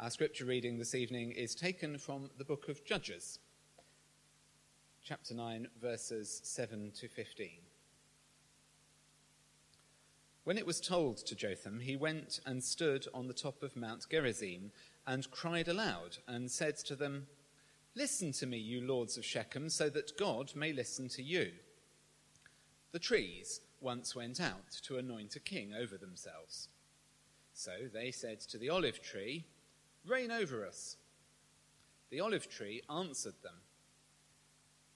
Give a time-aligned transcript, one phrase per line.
[0.00, 3.40] Our scripture reading this evening is taken from the book of Judges,
[5.02, 7.48] chapter 9, verses 7 to 15.
[10.44, 14.06] When it was told to Jotham, he went and stood on the top of Mount
[14.08, 14.70] Gerizim
[15.04, 17.26] and cried aloud and said to them,
[17.96, 21.50] Listen to me, you lords of Shechem, so that God may listen to you.
[22.92, 26.68] The trees once went out to anoint a king over themselves.
[27.52, 29.44] So they said to the olive tree,
[30.08, 30.96] Reign over us.
[32.10, 33.56] The olive tree answered them,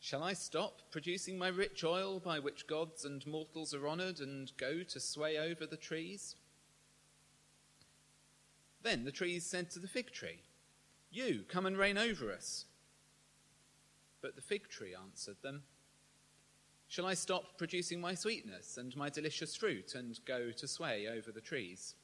[0.01, 4.51] Shall I stop producing my rich oil by which gods and mortals are honored and
[4.57, 6.37] go to sway over the trees?
[8.83, 10.41] Then the trees said to the fig tree,
[11.11, 12.65] You, come and reign over us.
[14.23, 15.65] But the fig tree answered them,
[16.89, 21.31] Shall I stop producing my sweetness and my delicious fruit and go to sway over
[21.31, 21.97] the trees?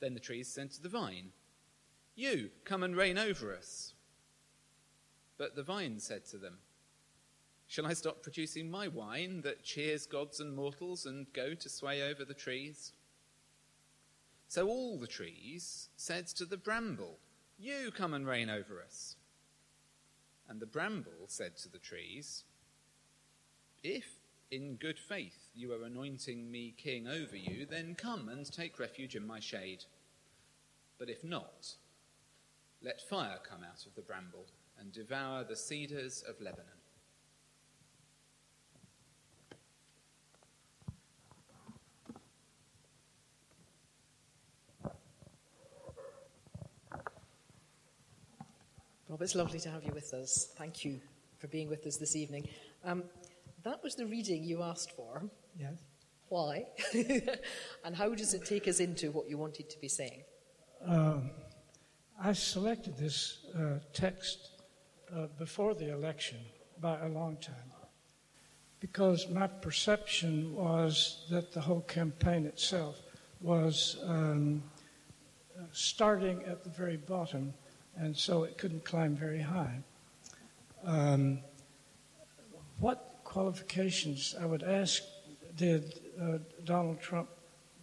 [0.00, 1.32] Then the trees said to the vine,
[2.14, 3.94] You, come and reign over us.
[5.36, 6.58] But the vine said to them,
[7.66, 12.02] Shall I stop producing my wine that cheers gods and mortals and go to sway
[12.02, 12.92] over the trees?
[14.48, 17.18] So all the trees said to the bramble,
[17.58, 19.16] You come and reign over us.
[20.48, 22.44] And the bramble said to the trees,
[23.82, 24.17] If
[24.50, 29.14] in good faith you are anointing me king over you, then come and take refuge
[29.14, 29.84] in my shade.
[30.98, 31.74] But if not,
[32.82, 34.46] let fire come out of the bramble
[34.78, 36.64] and devour the cedars of Lebanon.
[49.08, 50.50] Rob, it's lovely to have you with us.
[50.56, 51.00] Thank you
[51.38, 52.46] for being with us this evening.
[52.84, 53.04] Um,
[53.68, 55.24] that was the reading you asked for.
[55.58, 55.74] Yes.
[56.28, 56.66] Why?
[57.84, 60.22] and how does it take us into what you wanted to be saying?
[60.84, 61.30] Um,
[62.20, 64.50] I selected this uh, text
[65.14, 66.38] uh, before the election
[66.80, 67.72] by a long time
[68.80, 73.00] because my perception was that the whole campaign itself
[73.40, 74.62] was um,
[75.72, 77.52] starting at the very bottom,
[77.96, 79.78] and so it couldn't climb very high.
[80.84, 81.40] Um,
[82.78, 83.07] what
[83.38, 85.00] qualifications, I would ask,
[85.56, 87.28] did uh, Donald Trump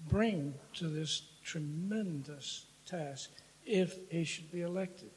[0.09, 3.29] bring to this tremendous task
[3.65, 5.11] if he should be elected?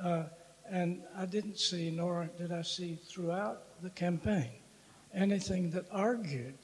[0.00, 0.26] Uh,
[0.70, 4.52] and I didn't see, nor did I see throughout the campaign,
[5.12, 6.54] anything that argued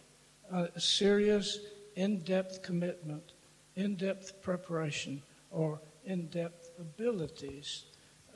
[0.53, 1.59] a serious,
[1.97, 3.33] in depth commitment,
[3.75, 5.21] in depth preparation,
[5.51, 7.87] or in depth abilities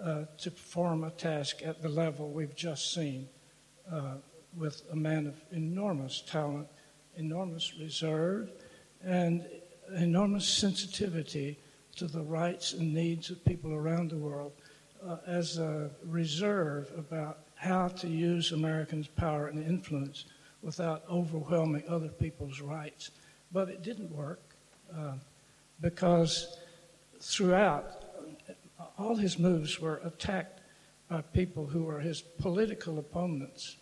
[0.03, 3.29] uh, to perform a task at the level we've just seen
[3.93, 4.15] uh,
[4.57, 6.69] with a man of enormous talent,
[7.17, 8.51] enormous reserve,
[9.05, 9.47] and
[9.95, 11.59] enormous sensitivity
[11.97, 14.53] to the rights and needs of people around the world
[15.07, 20.27] uh, as a reserve about how to use Americans' power and influence
[20.63, 23.11] without overwhelming other people's rights.
[23.53, 24.41] But it didn't work
[24.95, 25.15] uh,
[25.81, 26.59] because
[27.21, 28.05] throughout,
[28.99, 30.61] all his moves were attacked
[31.09, 33.77] by people who were his political opponents,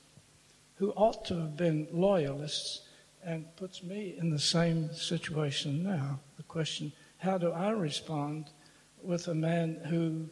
[0.85, 2.83] who ought to have been loyalists,
[3.25, 6.21] and puts me in the same situation now.
[6.37, 8.51] The question how do I respond
[9.03, 10.29] with a man who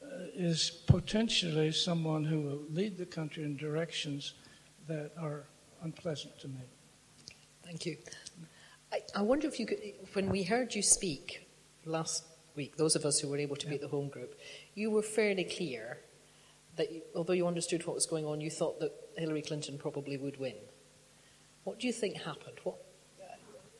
[0.00, 4.34] uh, is potentially someone who will lead the country in directions
[4.86, 5.46] that are
[5.82, 6.62] unpleasant to me.
[7.64, 7.96] Thank you.
[8.92, 9.80] I, I wonder if you could,
[10.12, 11.48] when we heard you speak
[11.84, 12.22] last
[12.54, 14.38] week, those of us who were able to be at the home group,
[14.76, 15.98] you were fairly clear
[16.76, 20.16] that you, although you understood what was going on, you thought that Hillary Clinton probably
[20.16, 20.54] would win.
[21.64, 22.58] What do you think happened?
[22.62, 22.76] What,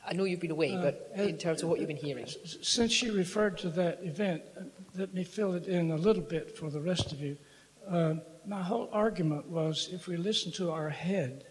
[0.07, 2.27] I know you've been away, uh, but in terms of what you've been hearing.
[2.63, 4.65] Since you referred to that event, uh,
[4.97, 7.37] let me fill it in a little bit for the rest of you.
[7.89, 8.15] Uh,
[8.47, 11.45] my whole argument was if we listen to our head,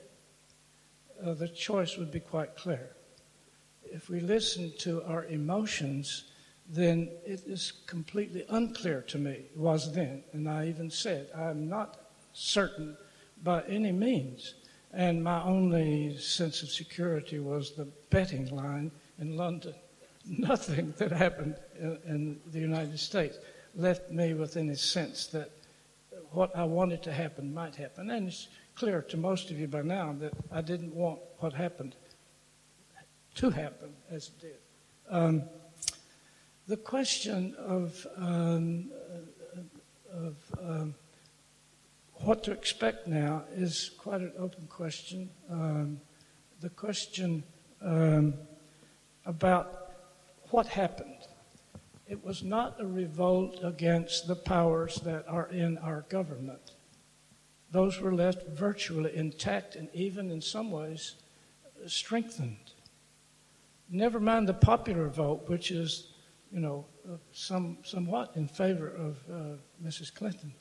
[1.24, 2.96] uh, the choice would be quite clear.
[3.84, 6.26] If we listen to our emotions,
[6.70, 10.24] then it is completely unclear to me, it was then.
[10.34, 11.98] And I even said, I'm not
[12.34, 12.98] certain
[13.44, 14.56] by any means
[14.94, 19.76] and my only sense of security was the betting line in London.
[20.26, 23.38] Nothing that happened in, in the United States
[23.76, 25.52] left me with any sense that
[26.32, 28.10] what I wanted to happen might happen.
[28.10, 31.96] And it's clear to most of you by now that I didn't want what happened
[33.36, 34.58] to happen as it did.
[35.10, 35.44] Um,
[36.68, 38.92] the question of, um,
[40.12, 40.96] of um,
[42.22, 45.30] what to expect now is quite an open question.
[45.50, 46.00] Um,
[46.62, 47.44] the question
[47.82, 48.34] um,
[49.26, 49.92] about
[50.50, 51.28] what happened
[52.08, 56.72] It was not a revolt against the powers that are in our government.
[57.72, 61.16] Those were left virtually intact and even in some ways
[61.86, 62.72] strengthened.
[63.90, 66.14] Never mind the popular vote, which is,
[66.52, 69.36] you know, uh, some, somewhat in favor of uh,
[69.86, 70.14] Mrs.
[70.14, 70.54] Clinton.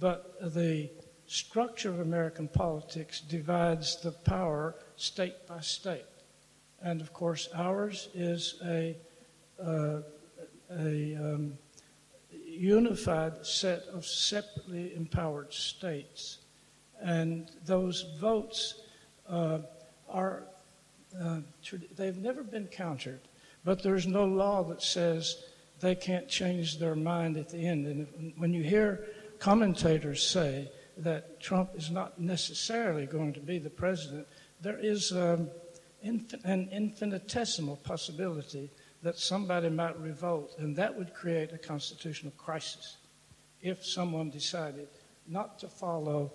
[0.00, 0.90] But the
[1.26, 6.04] structure of American politics divides the power state by state.
[6.82, 8.96] And of course, ours is a,
[9.62, 10.00] uh,
[10.70, 11.56] a um,
[12.46, 16.38] unified set of separately empowered states.
[17.00, 18.82] And those votes
[19.28, 19.60] uh,
[20.08, 20.44] are,
[21.20, 21.38] uh,
[21.96, 23.20] they've never been countered,
[23.64, 25.44] but there's no law that says
[25.80, 27.86] they can't change their mind at the end.
[27.86, 29.06] And when you hear
[29.38, 34.26] commentators say that Trump is not necessarily going to be the president,
[34.60, 35.48] there is um,
[36.02, 38.70] an infinitesimal possibility
[39.02, 42.96] that somebody might revolt, and that would create a constitutional crisis
[43.60, 44.88] if someone decided
[45.26, 46.32] not to follow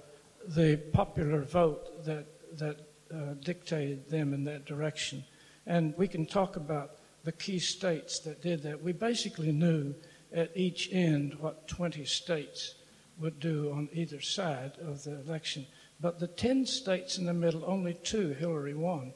[0.47, 2.25] the popular vote that,
[2.57, 2.79] that
[3.13, 5.23] uh, dictated them in that direction.
[5.65, 8.81] And we can talk about the key states that did that.
[8.81, 9.93] We basically knew
[10.33, 12.75] at each end what 20 states
[13.19, 15.65] would do on either side of the election.
[15.99, 19.13] But the 10 states in the middle, only two Hillary won.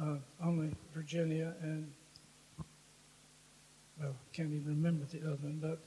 [0.00, 1.92] Uh, only Virginia and
[4.00, 5.78] well, can't even remember the other one, but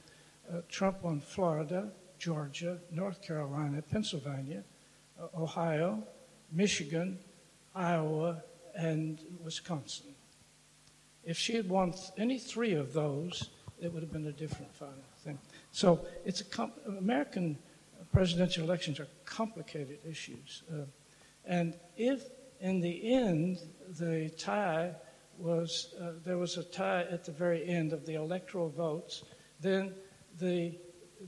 [0.52, 4.62] uh, Trump won Florida, Georgia, North Carolina, Pennsylvania,
[5.20, 6.02] uh, Ohio,
[6.52, 7.18] Michigan,
[7.74, 8.42] Iowa,
[8.74, 10.14] and Wisconsin.
[11.24, 13.50] If she had won th- any three of those,
[13.80, 15.38] it would have been a different final thing.
[15.76, 16.42] So it's
[16.86, 17.58] American
[18.10, 20.86] presidential elections are complicated issues, uh,
[21.44, 22.22] and if
[22.62, 23.58] in the end
[23.98, 24.92] the tie
[25.36, 29.24] was uh, there was a tie at the very end of the electoral votes.
[29.60, 29.92] Then
[30.40, 30.78] the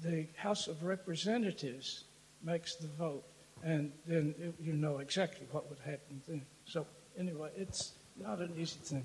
[0.02, 2.04] the House of Representatives
[2.42, 3.24] makes the vote,
[3.62, 6.40] and then it, you know exactly what would happen then.
[6.64, 6.86] So
[7.18, 9.04] anyway, it's not an easy thing.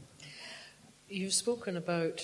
[1.09, 2.21] You've spoken about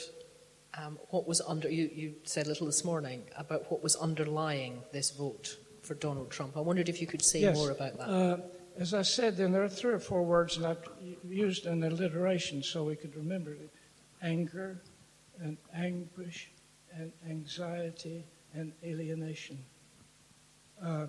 [0.78, 1.70] um, what was under.
[1.70, 6.30] You, you said a little this morning about what was underlying this vote for Donald
[6.30, 6.58] Trump.
[6.58, 7.56] I wondered if you could say yes.
[7.56, 8.10] more about that.
[8.10, 8.38] Uh,
[8.78, 10.88] as I said, then there are three or four words, and I've
[11.28, 13.70] used an alliteration so we could remember it
[14.22, 14.82] anger,
[15.42, 16.52] and anguish,
[16.94, 19.58] and anxiety, and alienation.
[20.84, 21.08] Uh,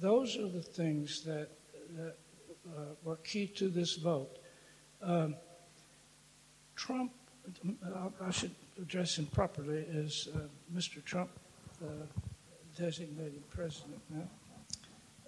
[0.00, 1.48] those are the things that,
[1.96, 2.16] that
[2.76, 4.38] uh, were key to this vote.
[5.02, 5.36] Um,
[6.74, 7.12] Trump,
[8.22, 10.38] I should address him properly as uh,
[10.74, 11.04] Mr.
[11.04, 11.30] Trump,
[11.80, 12.06] the
[12.80, 14.28] designated president now.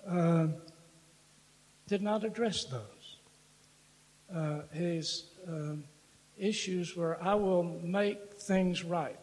[0.06, 0.46] Uh,
[1.86, 3.16] did not address those.
[4.34, 5.84] Uh, his um,
[6.36, 9.18] issues were, I will make things right.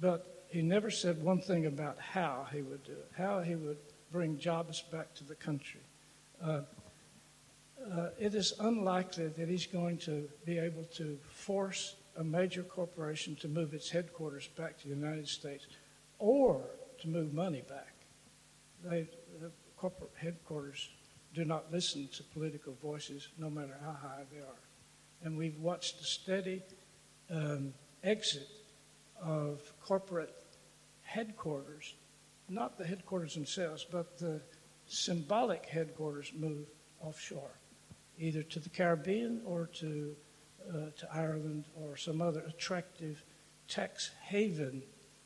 [0.00, 3.78] But he never said one thing about how he would do it, how he would
[4.12, 5.80] bring jobs back to the country.
[7.84, 13.36] Uh, it is unlikely that he's going to be able to force a major corporation
[13.36, 15.66] to move its headquarters back to the United States
[16.18, 16.62] or
[17.00, 17.94] to move money back.
[18.84, 19.08] They,
[19.40, 20.88] the corporate headquarters
[21.34, 24.62] do not listen to political voices, no matter how high they are.
[25.22, 26.62] And we've watched a steady
[27.30, 28.48] um, exit
[29.22, 30.34] of corporate
[31.02, 31.94] headquarters,
[32.48, 34.40] not the headquarters themselves, but the
[34.86, 36.66] symbolic headquarters move
[37.00, 37.58] offshore,
[38.18, 40.14] either to the Caribbean or to,
[40.68, 43.22] uh, to Ireland or some other attractive
[43.68, 44.82] tax haven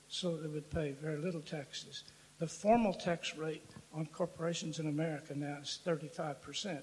[0.09, 2.05] so that they would pay very little taxes.
[2.39, 6.81] The formal tax rate on corporations in America now is 35%,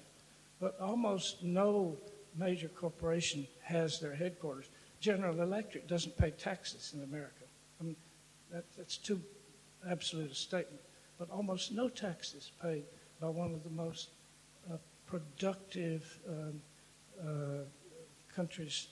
[0.60, 1.96] but almost no
[2.36, 4.66] major corporation has their headquarters.
[5.00, 7.44] General Electric doesn't pay taxes in America.
[7.80, 7.96] I mean,
[8.52, 9.20] that, that's too
[9.88, 10.80] absolute a statement.
[11.18, 12.84] But almost no taxes paid
[13.20, 14.10] by one of the most
[14.72, 14.76] uh,
[15.08, 16.60] productive um,
[17.20, 17.64] uh,
[18.34, 18.88] countries,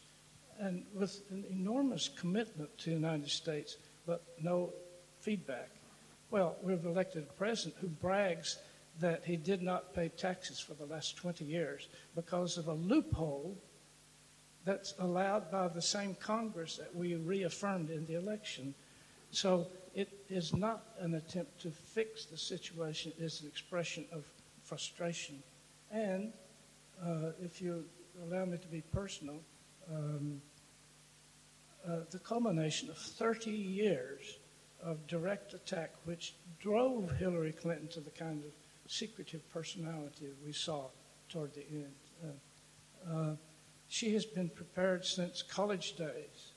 [0.59, 4.73] and with an enormous commitment to the United States, but no
[5.21, 5.71] feedback.
[6.31, 8.59] Well, we've elected a president who brags
[9.01, 13.57] that he did not pay taxes for the last 20 years because of a loophole
[14.65, 18.75] that's allowed by the same Congress that we reaffirmed in the election.
[19.31, 24.25] So it is not an attempt to fix the situation, it is an expression of
[24.63, 25.43] frustration.
[25.91, 26.33] And
[27.03, 27.85] uh, if you
[28.23, 29.41] allow me to be personal,
[29.93, 30.41] um,
[31.87, 34.39] uh, the culmination of 30 years
[34.83, 38.51] of direct attack, which drove Hillary Clinton to the kind of
[38.89, 40.89] secretive personality we saw
[41.29, 41.95] toward the end.
[42.25, 43.37] Uh, uh,
[43.89, 46.53] she has been prepared since college days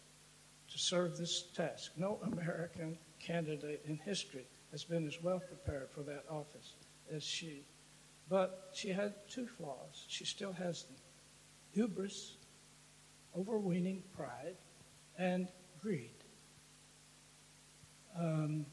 [0.72, 1.92] to serve this task.
[1.98, 6.74] No American candidate in history has been as well prepared for that office
[7.12, 7.64] as she.
[8.30, 10.06] But she had two flaws.
[10.08, 10.96] She still has them
[11.72, 12.38] hubris,
[13.36, 14.56] overweening pride,
[15.18, 15.48] and
[15.82, 16.24] greed.
[18.18, 18.66] Um,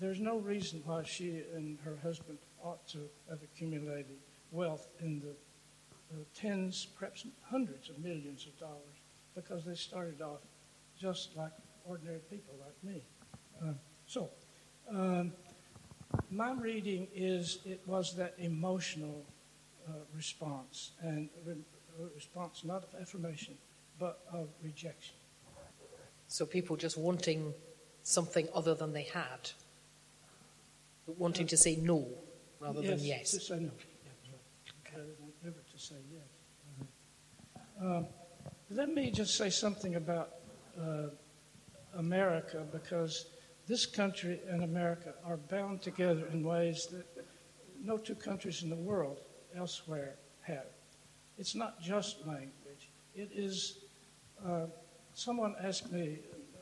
[0.00, 4.18] there's no reason why she and her husband ought to have accumulated
[4.50, 5.30] wealth in the
[6.12, 8.96] uh, tens, perhaps hundreds of millions of dollars,
[9.34, 10.40] because they started off
[10.98, 11.52] just like
[11.84, 13.02] ordinary people like me.
[13.62, 13.72] Uh,
[14.06, 14.30] so,
[14.90, 15.32] um,
[16.30, 19.24] my reading is it was that emotional
[19.88, 21.56] uh, response, and re-
[22.14, 23.54] response not of affirmation,
[23.98, 25.14] but of rejection.
[26.28, 27.52] So people just wanting
[28.02, 29.50] something other than they had,
[31.06, 32.08] but wanting to say no
[32.58, 33.30] rather yes, than yes.
[33.32, 33.70] To say no.
[34.86, 34.96] Okay.
[34.96, 36.86] Rather than ever to say yes.
[37.80, 38.06] Um,
[38.70, 40.30] let me just say something about
[40.80, 41.08] uh,
[41.96, 43.26] America because
[43.72, 47.06] this country and America are bound together in ways that
[47.82, 49.20] no two countries in the world
[49.56, 50.66] elsewhere have.
[51.38, 52.90] It's not just language.
[53.14, 53.78] It is.
[54.46, 54.66] Uh,
[55.14, 56.18] someone asked me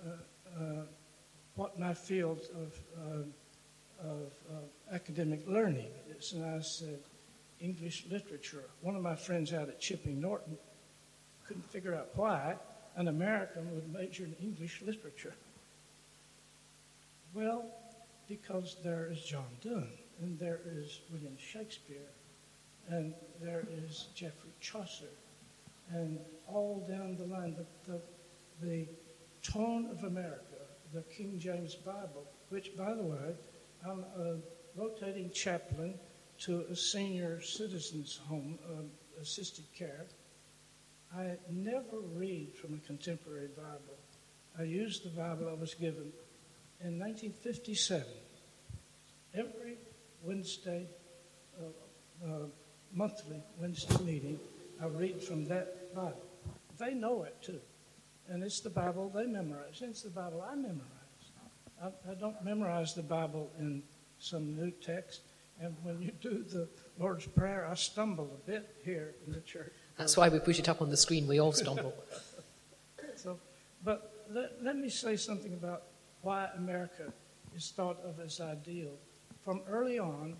[0.07, 0.83] uh, uh,
[1.57, 4.33] what my field of, uh, of
[4.93, 7.01] academic learning is, and I said
[7.59, 8.67] English literature.
[8.83, 10.57] One of my friends out at Chipping Norton
[11.45, 12.55] couldn't figure out why
[12.95, 15.35] an American would major in English literature.
[17.33, 17.65] Well,
[18.27, 22.11] because there is John Donne, and there is William Shakespeare,
[22.89, 25.15] and there is Geoffrey Chaucer,
[25.93, 26.19] and
[26.49, 27.57] all down the line,
[27.87, 28.01] the, the,
[28.61, 28.89] the
[29.43, 30.57] tone of America,
[30.93, 33.35] the King James Bible, which, by the way,
[33.89, 34.39] I'm a
[34.75, 35.95] rotating chaplain
[36.41, 40.07] to a senior citizens home, uh, assisted care.
[41.17, 43.99] I never read from a contemporary Bible.
[44.59, 46.13] I use the Bible I was given
[46.83, 48.05] in 1957.
[49.35, 49.77] Every
[50.23, 50.87] Wednesday,
[51.59, 52.47] uh, uh,
[52.93, 54.41] monthly Wednesday meeting,
[54.83, 56.23] I read from that Bible.
[56.79, 57.61] They know it too.
[58.29, 59.81] And it's the Bible they memorize.
[59.83, 60.85] And it's the Bible I memorize.
[61.83, 63.83] I, I don't memorize the Bible in
[64.19, 65.23] some new text.
[65.61, 66.69] And when you do the
[66.99, 69.73] Lord's Prayer, I stumble a bit here in the church.
[69.99, 71.27] That's why we put it up on the screen.
[71.27, 71.93] We all stumble.
[73.17, 73.39] so,
[73.85, 75.83] but let, let me say something about
[76.23, 77.13] why America
[77.55, 78.93] is thought of as ideal.
[79.45, 80.37] From early on,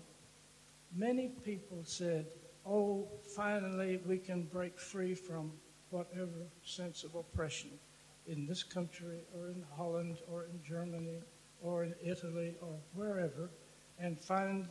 [0.95, 2.25] many people said,
[2.65, 5.51] oh, finally we can break free from
[5.89, 7.71] whatever sense of oppression
[8.27, 11.21] in this country or in Holland or in Germany
[11.61, 13.49] or in Italy or wherever
[13.99, 14.67] and find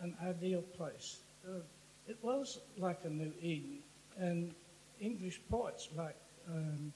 [0.00, 1.20] an ideal place.
[1.48, 1.60] Uh,
[2.08, 3.78] it was like a New Eden.
[4.18, 4.54] And
[5.00, 6.16] English poets like
[6.48, 6.92] um,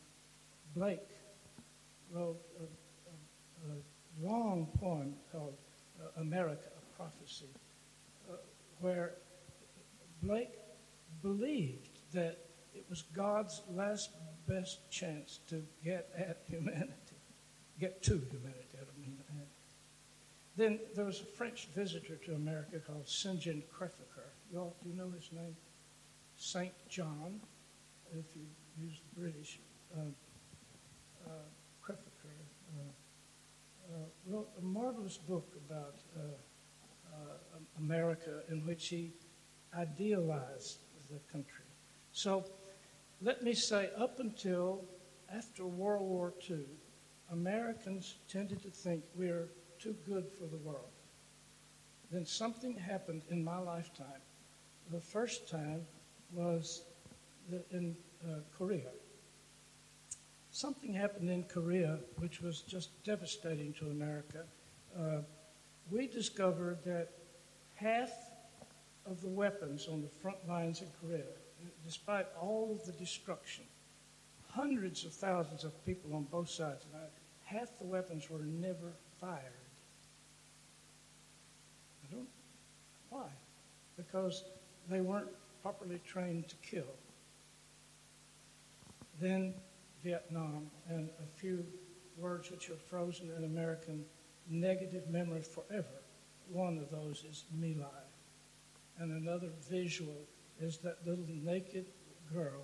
[0.74, 1.08] Blake
[2.12, 2.64] wrote a,
[3.70, 5.56] a, long poem called
[6.00, 7.48] uh, America, a Prophecy,
[8.30, 8.36] uh,
[8.78, 9.14] where
[10.22, 10.52] Blake
[11.20, 12.38] believed that
[12.74, 14.10] it was God's last
[14.46, 17.18] best chance to get at humanity,
[17.80, 19.46] get to humanity, I don't mean at.
[20.56, 23.40] Then there was a French visitor to America called St.
[23.40, 24.30] John Crèvecoeur.
[24.52, 25.56] You all, do you know his name?
[26.36, 26.72] St.
[26.88, 27.40] John,
[28.12, 28.42] if you
[28.80, 29.58] use the British,
[29.96, 30.00] uh,
[31.26, 31.30] uh,
[31.82, 31.98] Crèvecoeur,
[32.78, 34.62] uh, uh, wrote a
[35.04, 36.20] marvelous book about uh,
[37.12, 39.10] uh, America in which he
[39.76, 40.78] idealized
[41.10, 41.64] the country.
[42.12, 42.44] So
[43.20, 44.82] let me say, up until
[45.30, 46.60] after World War II,
[47.30, 50.92] Americans tended to think we're too good for the world.
[52.10, 54.22] Then something happened in my lifetime.
[54.90, 55.82] The first time
[56.32, 56.82] was
[57.70, 57.94] in
[58.26, 58.92] uh, Korea.
[60.50, 64.44] Something happened in Korea which was just devastating to America.
[64.98, 65.18] Uh,
[65.90, 67.08] we discovered that
[67.74, 68.10] half
[69.06, 71.24] of the weapons on the front lines in Korea
[71.84, 73.64] despite all of the destruction,
[74.48, 77.02] hundreds of thousands of people on both sides, and
[77.44, 79.40] half the weapons were never fired.
[82.04, 82.28] I don't.
[83.10, 83.26] Why?
[83.96, 84.44] Because
[84.88, 85.28] they weren't
[85.62, 86.94] properly trained to kill.
[89.20, 89.54] Then
[90.02, 91.64] Vietnam, and a few
[92.16, 94.04] words which are frozen in American
[94.48, 96.02] negative memory forever.
[96.48, 98.04] One of those is My Lai,
[98.98, 100.26] and another visual
[100.60, 101.86] is that little naked
[102.32, 102.62] girl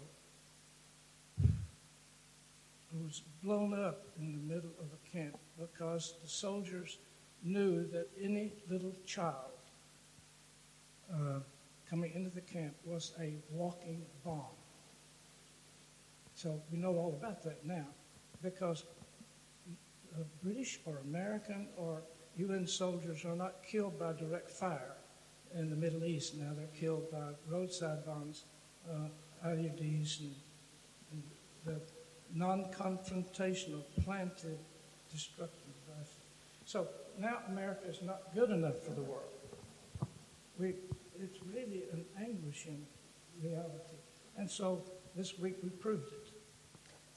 [2.93, 6.99] who was blown up in the middle of a camp because the soldiers
[7.43, 9.35] knew that any little child
[11.13, 11.41] uh,
[11.89, 14.45] coming into the camp was a walking bomb.
[16.35, 17.87] So we know all about that now
[18.43, 18.85] because
[20.42, 22.02] British or American or
[22.37, 24.97] UN soldiers are not killed by direct fire
[25.54, 26.37] in the Middle East.
[26.37, 28.44] Now they're killed by roadside bombs,
[28.90, 29.09] uh,
[29.47, 30.35] IUDs, and,
[31.12, 31.23] and
[31.64, 31.80] the
[32.32, 34.59] non-confrontational planted
[35.12, 36.20] destructive devices.
[36.64, 39.32] So now America is not good enough for the world.
[40.59, 40.75] We,
[41.18, 42.87] it's really an anguishing
[43.42, 43.97] reality.
[44.37, 44.85] And so
[45.16, 46.20] this week we proved it.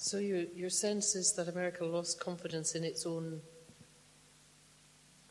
[0.03, 3.39] So your, your sense is that America lost confidence in its own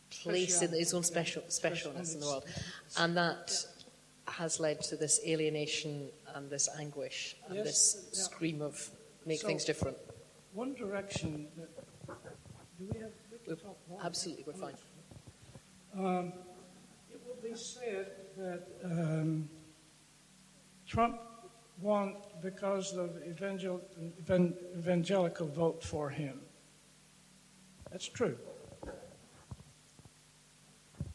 [0.09, 2.45] place, in its own special, specialness in the world.
[2.97, 3.53] And that
[4.27, 8.23] has led to this alienation and this anguish and Yes, this yeah.
[8.23, 8.91] scream of
[9.27, 9.99] make So- things different.
[10.55, 11.69] One direction that.
[12.79, 13.11] Do we have.
[13.31, 14.01] We can talk more.
[14.03, 14.77] absolutely, we're fine.
[15.95, 16.33] Um,
[17.11, 18.07] it will be said
[18.39, 19.51] that um,
[20.87, 21.21] Trump
[21.79, 23.83] won because of evangel-
[24.77, 26.41] evangelical vote for him.
[27.91, 28.39] That's true.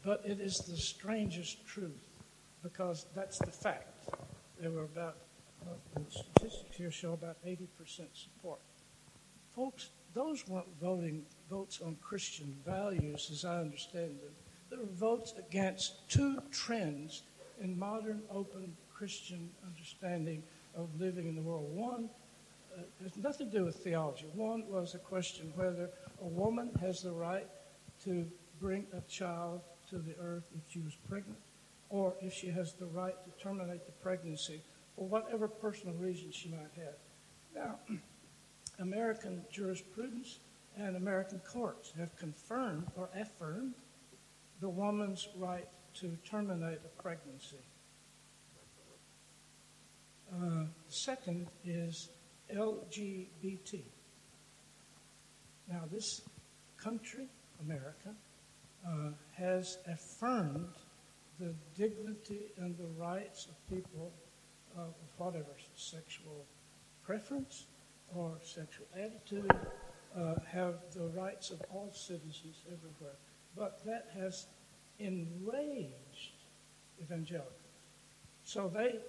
[0.04, 2.08] But it is the strangest truth
[2.64, 4.10] because that's the fact.
[4.60, 5.18] There were about,
[5.66, 7.68] well, the statistics here show about 80%
[8.14, 8.60] support.
[9.54, 14.34] Folks, those weren't voting votes on Christian values as I understand them.
[14.70, 17.24] They were votes against two trends
[17.62, 20.42] in modern open Christian understanding
[20.76, 21.70] of living in the world.
[21.70, 22.10] One
[22.76, 24.26] uh, has nothing to do with theology.
[24.34, 25.90] One was a question whether
[26.22, 27.48] a woman has the right
[28.06, 28.26] to
[28.60, 29.62] bring a child
[29.92, 31.38] to the earth if she was pregnant,
[31.90, 34.62] or if she has the right to terminate the pregnancy
[34.96, 36.96] for whatever personal reason she might have.
[37.56, 37.80] Now,
[38.80, 40.40] American jurisprudence
[40.76, 43.76] and American courts have confirmed or affirmed
[44.60, 47.58] the woman's right to terminate a pregnancy.
[50.34, 52.10] Uh, second is
[52.54, 53.82] LGBT.
[55.70, 56.22] Now, this
[56.78, 57.28] country,
[57.62, 58.14] America,
[58.86, 60.74] uh, has affirmed
[61.40, 64.12] the dignity and the rights of people
[64.78, 66.46] of whatever sexual
[67.04, 67.66] preference
[68.16, 69.52] or sexual attitude,
[70.16, 73.16] uh, have the rights of all citizens everywhere.
[73.56, 74.48] But that has
[75.00, 76.34] enraged
[77.02, 77.54] evangelicals.
[78.44, 79.00] So they,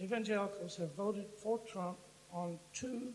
[0.00, 1.98] evangelicals, have voted for Trump
[2.32, 3.12] on two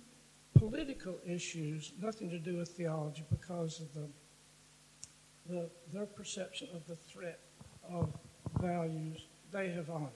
[0.58, 4.10] political issues, nothing to do with theology, because of the,
[5.48, 7.40] the their perception of the threat
[7.90, 8.14] of
[8.62, 10.12] values they have honored.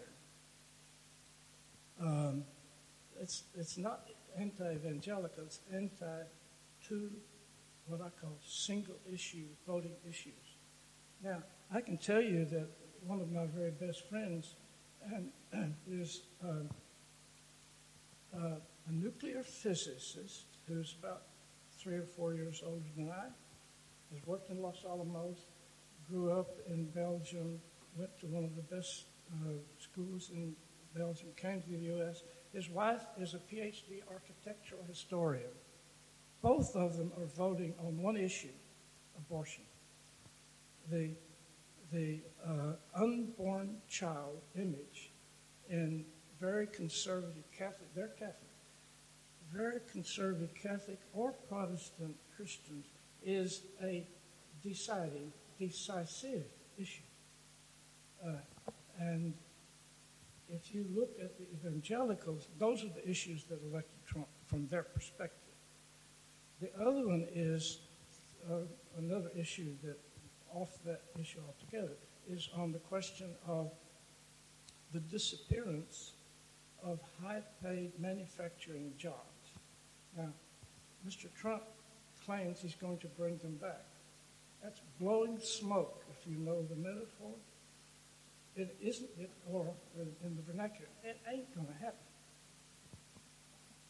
[2.02, 2.43] Um,
[3.21, 6.23] it's it's not anti-evangelical; it's anti
[6.86, 7.12] two
[7.88, 10.58] what I call single issue voting issues.
[11.23, 12.67] Now, I can tell you that
[13.06, 14.56] one of my very best friends
[15.11, 16.69] and, is um,
[18.35, 18.55] uh,
[18.87, 21.23] a nuclear physicist who's about
[21.77, 23.25] three or four years older than I,
[24.13, 25.37] has worked in Los Alamos,
[26.09, 27.59] grew up in Belgium,
[27.95, 30.55] went to one of the best uh, schools in
[30.95, 32.23] Belgium, came to the U.S.
[32.53, 35.51] His wife is a PhD architectural historian.
[36.41, 38.49] Both of them are voting on one issue
[39.17, 39.63] abortion.
[40.91, 41.11] The,
[41.93, 45.12] the uh, unborn child image
[45.69, 46.03] in
[46.41, 48.36] very conservative Catholic, they're Catholic,
[49.53, 52.86] very conservative Catholic or Protestant Christians
[53.23, 54.06] is a
[54.63, 56.45] deciding, decisive
[56.77, 57.03] issue.
[58.25, 58.32] Uh,
[58.99, 59.34] and
[60.49, 64.84] if you look at the evangelicals, those are the issues that elected Trump from their
[64.84, 65.39] perspective.
[66.62, 67.79] The other one is
[68.49, 68.60] uh,
[68.97, 69.97] another issue that,
[70.53, 71.97] off that issue altogether,
[72.29, 73.71] is on the question of
[74.93, 76.13] the disappearance
[76.83, 79.51] of high paid manufacturing jobs.
[80.17, 80.29] Now,
[81.07, 81.33] Mr.
[81.33, 81.63] Trump
[82.25, 83.85] claims he's going to bring them back.
[84.61, 87.33] That's blowing smoke, if you know the metaphor.
[88.55, 91.97] It isn't, it, or in, the vernacular, it ain't going to happen.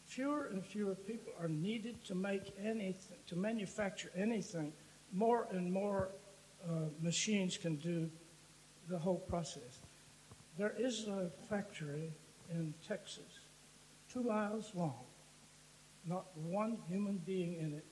[0.06, 4.72] Fewer and fewer people are needed to make anything, to manufacture anything.
[5.12, 6.08] More and more
[7.00, 8.10] machines can do
[8.88, 9.80] the whole process.
[10.58, 12.12] There is a factory
[12.50, 13.40] in Texas,
[14.12, 15.04] two miles long,
[16.06, 17.84] not one human being in it,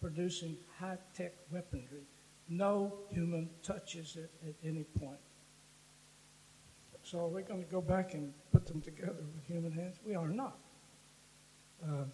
[0.00, 2.04] producing high tech weaponry.
[2.48, 5.18] No human touches it at any point.
[7.02, 9.96] So are we going to go back and put them together with human hands?
[10.04, 10.58] We are not.
[11.84, 12.04] Uh,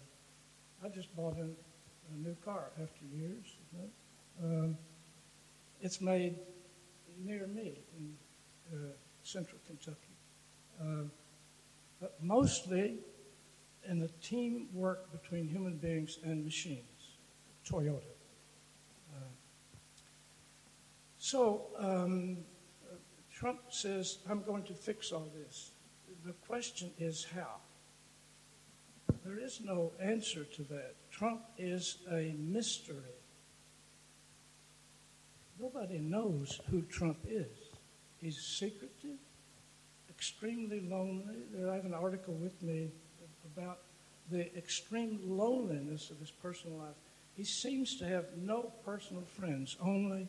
[0.83, 3.45] I just bought a, a, new car after years.
[3.71, 4.63] You know?
[4.63, 4.77] um,
[5.81, 6.35] it's made
[7.23, 8.13] near me in
[8.73, 8.77] uh,
[9.23, 9.97] central Kentucky.
[10.81, 11.03] Uh,
[12.01, 12.97] but mostly
[13.87, 17.17] in the teamwork between human beings and machines.
[17.69, 18.01] Toyota.
[19.13, 19.19] Uh,
[21.17, 22.37] so um,
[23.31, 25.71] Trump says, I'm going to fix all this.
[26.25, 27.57] The question is how?
[29.25, 30.95] There is no answer to that.
[31.11, 33.15] Trump is a mystery.
[35.59, 37.47] Nobody knows who Trump is.
[38.21, 39.19] He's secretive,
[40.09, 41.35] extremely lonely.
[41.69, 42.89] I have an article with me
[43.53, 43.79] about
[44.31, 46.95] the extreme loneliness of his personal life.
[47.35, 50.27] He seems to have no personal friends, only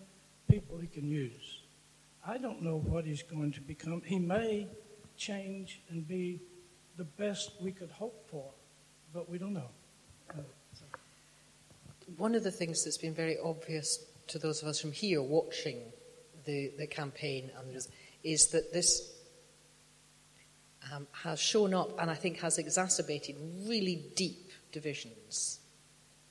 [0.51, 1.61] people he can use.
[2.27, 4.03] I don't know what he's going to become.
[4.05, 4.67] He may
[5.17, 6.41] change and be
[6.97, 8.51] the best we could hope for,
[9.13, 9.71] but we don't know.
[12.17, 15.79] One of the things that's been very obvious to those of us from here watching
[16.45, 17.77] the, the campaign and
[18.23, 19.13] is that this
[20.93, 25.61] um, has shown up and I think has exacerbated really deep divisions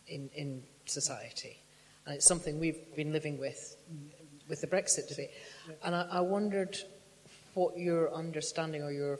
[0.08, 1.58] in, in society.
[2.06, 3.78] And it's something we've been living with
[4.50, 5.32] with the Brexit debate.
[5.84, 6.78] And I, I wondered
[7.54, 9.20] what your understanding or your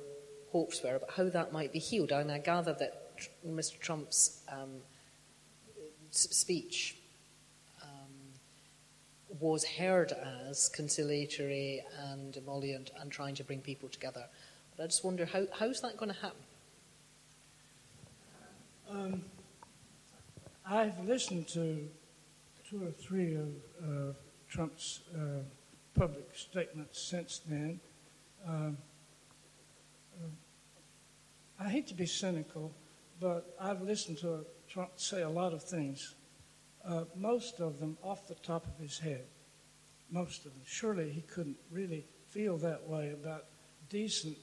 [0.52, 2.12] hopes were about how that might be healed.
[2.12, 3.80] And I gather that Mr.
[3.80, 4.82] Trump's um,
[6.12, 6.98] speech
[9.40, 10.14] was heard
[10.50, 14.26] as conciliatory and emollient and trying to bring people together.
[14.76, 16.44] But I just wonder how, how's that going to happen?
[18.90, 19.22] Um,
[20.66, 21.88] I've listened to
[22.70, 23.50] two or three of
[23.84, 24.14] uh,
[24.48, 25.42] Trump's uh,
[25.98, 27.80] public statements since then.
[28.48, 28.78] Um,
[30.22, 30.28] uh,
[31.60, 32.72] I hate to be cynical,
[33.20, 36.16] but I've listened to Trump say a lot of things,
[36.88, 39.26] uh, most of them off the top of his head.
[40.12, 40.62] Most of them.
[40.66, 43.46] Surely he couldn't really feel that way about
[43.90, 44.38] decent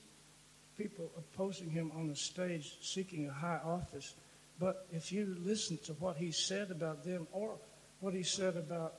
[0.77, 4.15] people opposing him on the stage seeking a high office.
[4.59, 7.57] But if you listen to what he said about them or
[8.01, 8.95] what he said about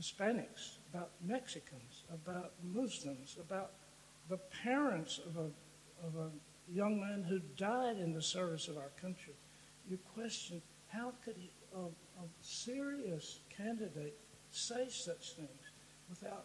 [0.00, 3.72] Hispanics, about Mexicans, about Muslims, about
[4.28, 6.30] the parents of a, of a
[6.72, 9.34] young man who died in the service of our country,
[9.88, 11.88] you question how could he, a,
[12.40, 14.16] serious candidate
[14.50, 15.72] say such things
[16.08, 16.44] without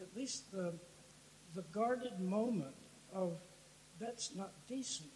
[0.00, 0.74] at least the,
[1.54, 2.74] the guarded moment
[3.14, 3.38] of
[3.98, 5.10] that's not decent.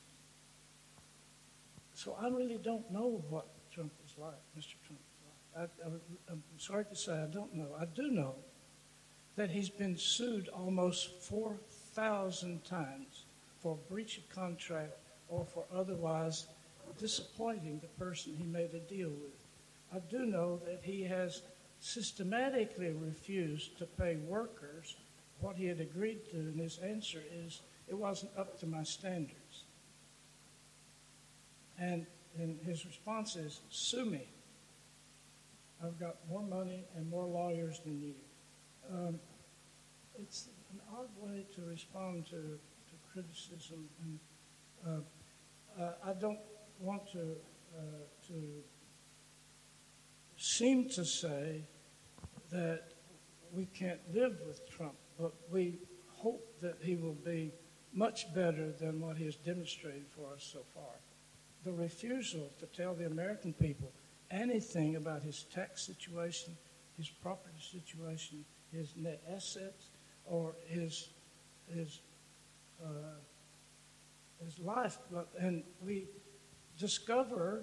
[1.95, 4.75] So I really don't know what Trump is like, Mr.
[4.87, 5.71] Trump is like.
[5.87, 7.69] I, am sorry to say I don't know.
[7.79, 8.35] I do know
[9.37, 13.25] that he's been sued almost 4,000 times
[13.61, 14.93] for breach of contract
[15.29, 16.47] or for otherwise
[17.03, 19.45] disappointing the person he made a deal with.
[19.93, 21.43] I do know that he has
[21.81, 24.97] systematically refused to pay workers
[25.41, 29.65] what he had agreed to, and his answer is it wasn't up to my standards.
[31.81, 32.07] And,
[32.39, 34.29] and his response is, sue me.
[35.85, 38.15] I've got more money and more lawyers than you.
[38.89, 39.19] Um,
[40.15, 43.89] it's an odd way to respond to, to criticism.
[44.05, 44.19] And
[44.87, 46.39] uh, uh, I don't
[46.83, 47.37] want to,
[47.79, 47.83] uh,
[48.27, 48.35] to
[50.37, 51.63] seem to say
[52.51, 52.83] that
[53.53, 57.53] we can't live with Trump, but we hope that he will be
[57.93, 61.01] much better than what he has demonstrated for us so far.
[61.65, 63.93] The refusal to tell the American people
[64.31, 66.57] anything about his tax situation,
[66.97, 69.91] his property situation, his net assets,
[70.25, 71.11] or his
[71.73, 72.01] his
[72.85, 72.89] uh,
[74.45, 74.99] his life.
[75.39, 76.07] And we
[76.83, 77.63] discover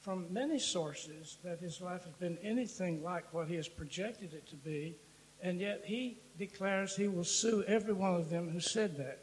[0.00, 4.46] from many sources that his life has been anything like what he has projected it
[4.48, 4.96] to be,
[5.40, 9.20] and yet he declares he will sue every one of them who said that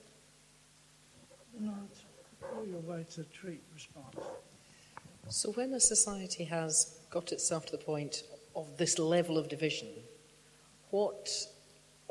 [1.60, 1.76] not
[2.40, 4.16] go your way to treat response.
[5.28, 8.24] So, when a society has got itself to the point
[8.56, 9.90] of this level of division,
[10.90, 11.30] what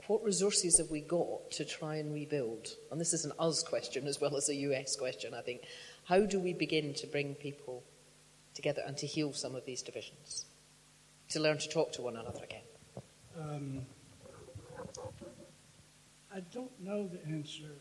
[0.07, 2.69] what resources have we got to try and rebuild?
[2.91, 5.63] And this is an us question as well as a US question, I think.
[6.05, 7.85] How do we begin to bring people
[8.55, 10.47] together and to heal some of these divisions?
[11.31, 12.63] To learn to talk to one another again?
[13.39, 13.87] Um,
[16.35, 17.77] I don't know the answer,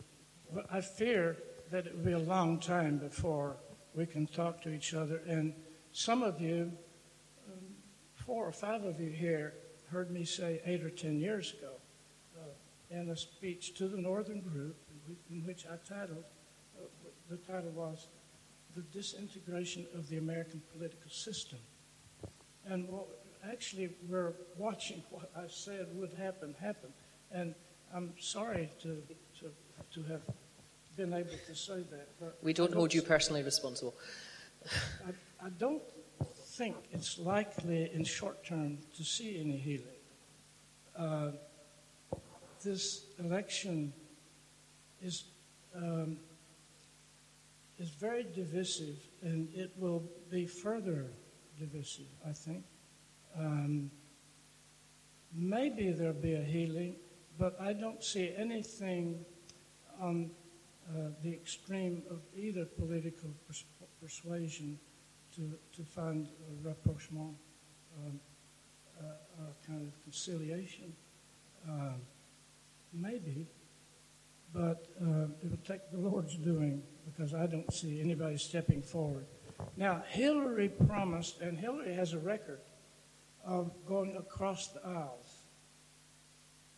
[0.53, 1.37] but I fear
[1.71, 3.57] that it will be a long time before
[3.93, 5.21] we can talk to each other.
[5.27, 5.53] And
[5.91, 6.71] some of you,
[7.47, 7.59] um,
[8.13, 9.53] four or five of you here,
[9.91, 11.73] heard me say eight or ten years ago
[12.39, 14.77] uh, in a speech to the Northern Group,
[15.31, 16.25] in which I titled,
[17.29, 18.07] the title was
[18.75, 21.59] The Disintegration of the American Political System.
[22.65, 23.05] And what,
[23.51, 26.91] actually, we're watching what I said would happen happen.
[27.31, 27.53] And
[27.93, 29.01] I'm sorry to,
[29.39, 29.51] to,
[29.93, 30.21] to have
[30.97, 32.33] been able to say that.
[32.41, 33.93] we don't, don't hold you personally responsible.
[34.65, 35.81] I, I, don't
[36.35, 39.85] think it's likely in short term to see any healing.
[40.97, 41.31] Uh,
[42.61, 43.93] this election
[45.01, 45.23] is
[45.73, 46.17] um,
[47.79, 51.07] is very divisive, and it will be further
[51.57, 52.07] divisive.
[52.27, 52.63] I think.
[53.37, 53.91] Um,
[55.33, 56.95] maybe there'll be a healing,
[57.37, 59.23] but I don't see anything
[60.01, 60.31] on
[60.89, 63.65] uh, the extreme of either political pers-
[64.01, 64.79] persuasion
[65.35, 67.35] to, to find a rapprochement,
[67.97, 68.19] um,
[68.99, 70.93] uh, a kind of conciliation.
[71.69, 71.91] Uh,
[72.93, 73.47] maybe,
[74.53, 79.25] but uh, it will take the Lord's doing because I don't see anybody stepping forward.
[79.77, 82.61] Now, Hillary promised, and Hillary has a record
[83.45, 85.43] of going across the aisles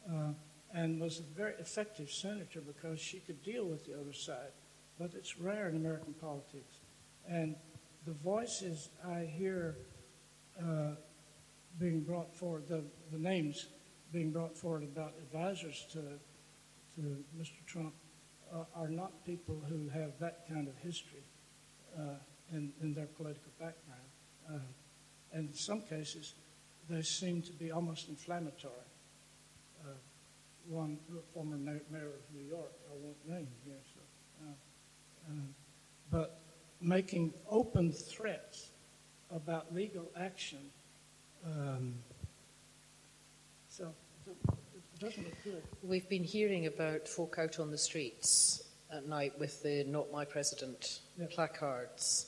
[0.10, 0.34] uh,
[0.74, 4.52] and was a very effective senator because she could deal with the other side.
[5.00, 6.80] But it's rare in American politics.
[7.28, 7.56] And
[8.06, 9.78] the voices I hear
[10.60, 10.96] uh,
[11.80, 13.68] being brought forward, the, the names
[14.12, 16.00] being brought forward about advisors to,
[16.96, 17.66] to Mr.
[17.66, 17.94] Trump,
[18.54, 21.24] uh, are not people who have that kind of history
[21.98, 22.16] uh,
[22.52, 24.02] in, in their political background.
[24.50, 24.58] Uh,
[25.34, 26.36] and in some cases,
[26.90, 28.74] they seem to be almost inflammatory.
[30.68, 31.00] One
[31.34, 35.34] former mayor of New York, I won't name here, so,
[36.12, 36.40] but
[36.80, 38.70] making open threats
[39.32, 40.60] about legal action.
[41.46, 41.96] Um,
[43.70, 43.94] so
[44.26, 44.61] good.
[45.84, 50.26] We've been hearing about folk out on the streets at night with the "Not My
[50.26, 51.26] President" Yeah.
[51.32, 52.28] placards.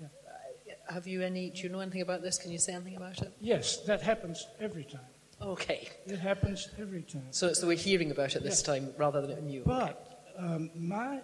[0.00, 0.06] Yeah.
[0.26, 1.50] Uh, have you any?
[1.50, 2.38] Do you know anything about this?
[2.38, 3.32] Can you say anything about it?
[3.40, 5.06] Yes, that happens every time.
[5.42, 7.26] Okay, It happens every time.
[7.30, 8.62] so it's that we're hearing about it this Yes.
[8.62, 9.62] time rather than it new.
[9.64, 11.20] But um, my,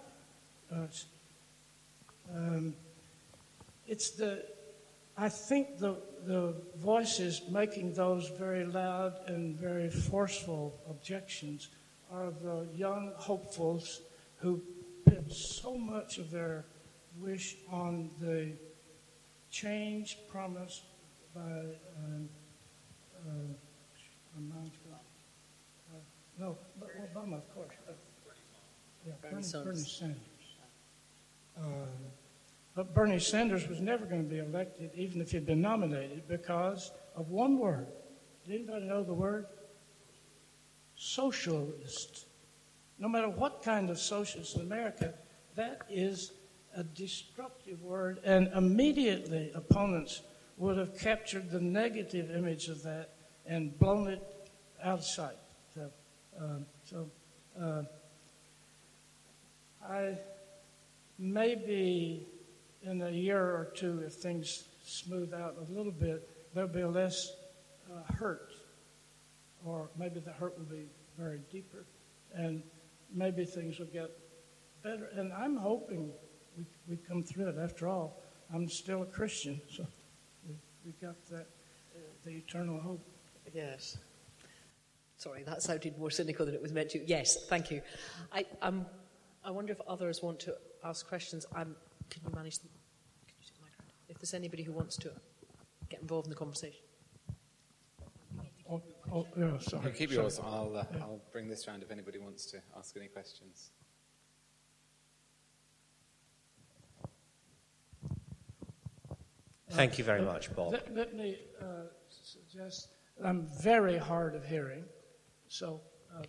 [0.71, 0.87] uh,
[2.33, 2.75] um,
[3.87, 4.43] it's the,
[5.17, 11.69] I think the the voices making those very loud and very forceful objections
[12.11, 14.01] are the young hopefuls
[14.37, 14.61] who
[15.05, 16.65] put so much of their
[17.19, 18.51] wish on the
[19.51, 20.83] change promised
[21.33, 21.41] by.
[21.41, 22.29] Um,
[23.15, 23.31] uh,
[24.35, 24.99] my mind's gone.
[25.91, 25.97] Uh,
[26.39, 27.73] no, but Obama, of course.
[27.87, 27.93] Uh,
[29.05, 29.99] yeah, Bernie Bernie, Sanders.
[29.99, 30.15] Bernie
[31.59, 32.17] Sanders.
[32.77, 36.91] But Bernie Sanders was never going to be elected, even if he'd been nominated, because
[37.15, 37.87] of one word.
[38.45, 39.47] Did anybody know the word?
[40.95, 42.27] Socialist.
[42.99, 45.15] No matter what kind of socialist in America,
[45.55, 46.33] that is
[46.75, 50.21] a destructive word, and immediately opponents
[50.57, 53.15] would have captured the negative image of that
[53.47, 54.21] and blown it
[54.83, 55.37] out of sight.
[55.73, 55.89] So,
[56.39, 57.09] um, so
[57.59, 57.81] uh,
[59.83, 60.19] I
[61.17, 62.27] maybe
[62.83, 67.31] in a year or two, if things smooth out a little bit, there'll be less
[67.91, 68.53] uh, hurt,
[69.65, 70.85] or maybe the hurt will be
[71.17, 71.85] very deeper,
[72.33, 72.63] and
[73.13, 74.11] maybe things will get
[74.83, 75.09] better.
[75.15, 76.11] And I'm hoping
[76.57, 77.55] we, we come through it.
[77.61, 78.21] After all,
[78.53, 79.85] I'm still a Christian, so
[80.47, 81.47] we, we got that,
[81.95, 83.01] uh, the eternal hope.
[83.53, 83.97] Yes.
[85.17, 87.03] Sorry, that sounded more cynical than it was meant to.
[87.05, 87.81] Yes, thank you.
[88.31, 88.85] I, um,
[89.43, 91.45] I wonder if others want to ask questions.
[91.55, 91.75] Um,
[92.09, 92.71] can you manage them?
[93.27, 93.71] Can you take the mic?
[94.09, 95.11] If there's anybody who wants to
[95.89, 96.81] get involved in the conversation.
[98.69, 98.81] Oh,
[99.13, 99.85] oh yeah, sorry.
[99.85, 100.23] You keep sorry.
[100.23, 100.39] yours.
[100.43, 103.71] I'll, uh, I'll bring this round if anybody wants to ask any questions.
[109.71, 110.71] Thank you very much, Bob.
[110.71, 112.89] Let, let me uh, suggest
[113.23, 114.83] I'm very hard of hearing,
[115.47, 115.81] so
[116.15, 116.23] uh,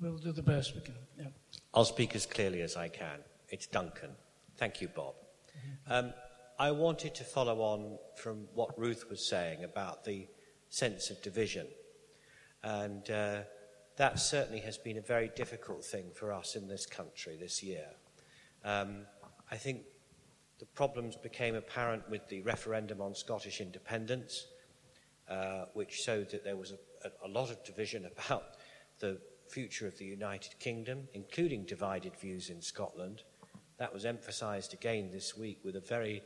[0.00, 0.94] we'll do the best we can.
[1.18, 1.26] Yeah.
[1.72, 3.20] I'll speak as clearly as I can.
[3.48, 4.10] It's Duncan.
[4.56, 5.14] Thank you, Bob.
[5.88, 6.12] Um,
[6.58, 10.28] I wanted to follow on from what Ruth was saying about the
[10.68, 11.66] sense of division.
[12.62, 13.40] And uh,
[13.96, 17.86] that certainly has been a very difficult thing for us in this country this year.
[18.64, 19.06] Um,
[19.50, 19.82] I think
[20.58, 24.46] the problems became apparent with the referendum on Scottish independence,
[25.28, 28.56] uh, which showed that there was a, a, a lot of division about
[28.98, 33.22] the future of the United Kingdom, including divided views in Scotland.
[33.80, 36.22] That was emphasised again this week with a very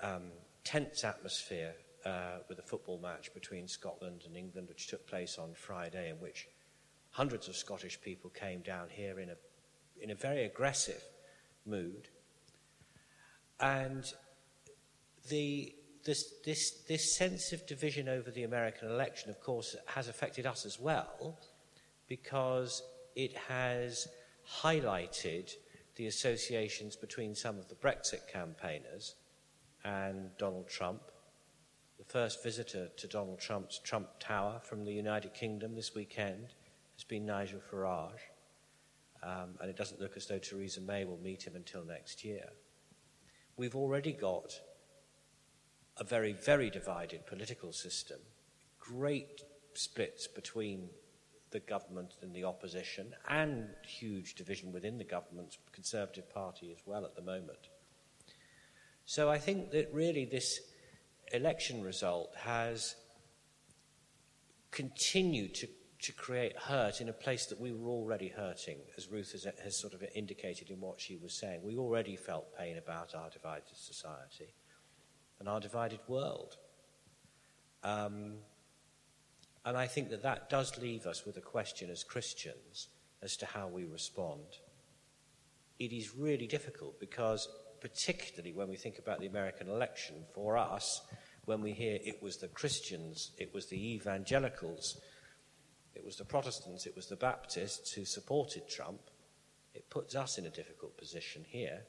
[0.00, 0.30] um,
[0.62, 1.74] tense atmosphere
[2.06, 6.20] uh, with a football match between Scotland and England, which took place on Friday, in
[6.20, 6.46] which
[7.10, 9.34] hundreds of Scottish people came down here in a,
[10.00, 11.02] in a very aggressive
[11.66, 12.10] mood.
[13.58, 14.04] And
[15.28, 20.46] the, this, this, this sense of division over the American election, of course, has affected
[20.46, 21.40] us as well
[22.06, 22.84] because
[23.16, 24.06] it has
[24.62, 25.50] highlighted
[25.98, 29.16] the associations between some of the Brexit campaigners
[29.84, 31.02] and Donald Trump.
[31.98, 36.54] The first visitor to Donald Trump's Trump Tower from the United Kingdom this weekend
[36.94, 38.30] has been Nigel Farage.
[39.24, 42.48] Um, and it doesn't look as though Theresa May will meet him until next year.
[43.56, 44.52] We've already got
[45.96, 48.18] a very, very divided political system,
[48.78, 49.42] great
[49.74, 50.90] splits between
[51.50, 57.04] the government and the opposition, and huge division within the government's Conservative Party as well
[57.04, 57.68] at the moment.
[59.04, 60.60] So I think that really this
[61.32, 62.94] election result has
[64.70, 65.68] continued to,
[66.02, 69.80] to create hurt in a place that we were already hurting, as Ruth has, has
[69.80, 71.60] sort of indicated in what she was saying.
[71.62, 74.54] We already felt pain about our divided society
[75.40, 76.56] and our divided world.
[77.82, 78.34] Um,
[79.64, 82.88] and I think that that does leave us with a question as Christians
[83.22, 84.44] as to how we respond.
[85.78, 87.48] It is really difficult because,
[87.80, 91.02] particularly when we think about the American election, for us,
[91.44, 95.00] when we hear it was the Christians, it was the evangelicals,
[95.94, 99.00] it was the Protestants, it was the Baptists who supported Trump,
[99.74, 101.82] it puts us in a difficult position here.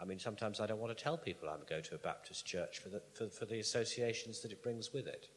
[0.00, 2.78] I mean, sometimes I don't want to tell people I'm going to a Baptist church
[2.78, 5.28] for the, for, for the associations that it brings with it.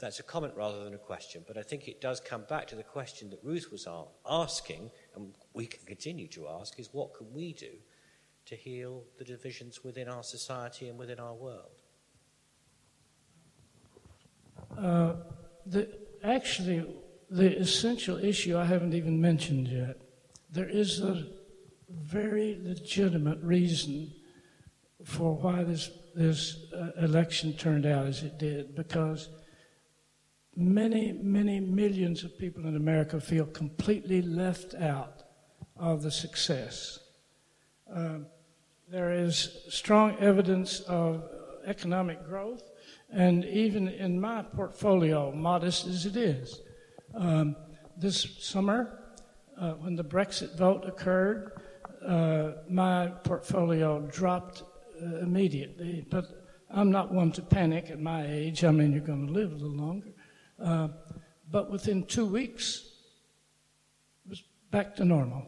[0.00, 2.74] That's a comment rather than a question, but I think it does come back to
[2.74, 3.86] the question that Ruth was
[4.26, 7.72] asking, and we can continue to ask, is what can we do
[8.46, 11.82] to heal the divisions within our society and within our world?
[14.78, 15.12] Uh,
[15.66, 15.88] the,
[16.24, 16.86] actually,
[17.28, 20.00] the essential issue I haven't even mentioned yet.
[20.50, 21.26] There is a
[21.90, 24.12] very legitimate reason
[25.04, 29.28] for why this, this uh, election turned out as it did, because
[30.60, 35.22] many, many millions of people in America feel completely left out
[35.76, 37.00] of the success.
[37.92, 38.18] Uh,
[38.88, 41.24] there is strong evidence of
[41.64, 42.62] economic growth,
[43.10, 46.60] and even in my portfolio, modest as it is,
[47.14, 47.56] um,
[47.96, 48.98] this summer,
[49.58, 51.52] uh, when the Brexit vote occurred,
[52.06, 54.62] uh, my portfolio dropped
[55.02, 56.06] uh, immediately.
[56.08, 56.26] But
[56.70, 58.64] I'm not one to panic at my age.
[58.64, 60.08] I mean, you're going to live a little longer.
[60.62, 60.88] Uh,
[61.50, 62.84] but within two weeks,
[64.24, 65.46] it was back to normal.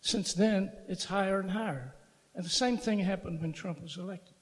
[0.00, 1.94] Since then, it's higher and higher.
[2.34, 4.34] And the same thing happened when Trump was elected.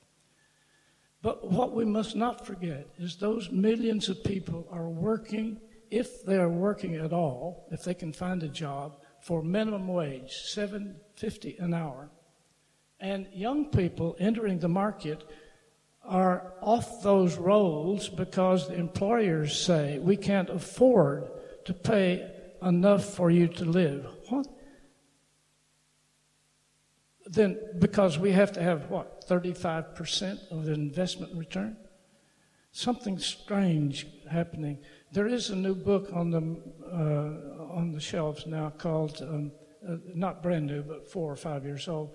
[1.21, 6.37] But what we must not forget is those millions of people are working, if they
[6.37, 11.75] are working at all, if they can find a job, for minimum wage, 750 an
[11.75, 12.11] hour.
[12.99, 15.23] And young people entering the market
[16.05, 21.31] are off those rolls because the employers say we can't afford
[21.65, 22.29] to pay
[22.63, 24.07] enough for you to live.
[24.29, 24.47] What?
[27.27, 31.77] Then, because we have to have what, 35% of the investment return?
[32.73, 34.79] Something strange happening.
[35.13, 36.61] There is a new book on the,
[36.91, 39.53] uh, on the shelves now called, um,
[39.89, 42.15] uh, not brand new, but four or five years old,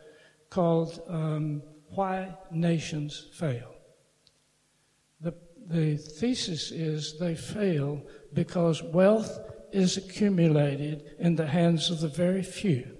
[0.49, 3.76] called um, Why Nations Fail.
[5.67, 8.01] The, the thesis is they fail
[8.33, 9.39] because wealth
[9.71, 12.97] is accumulated in the hands of the very few.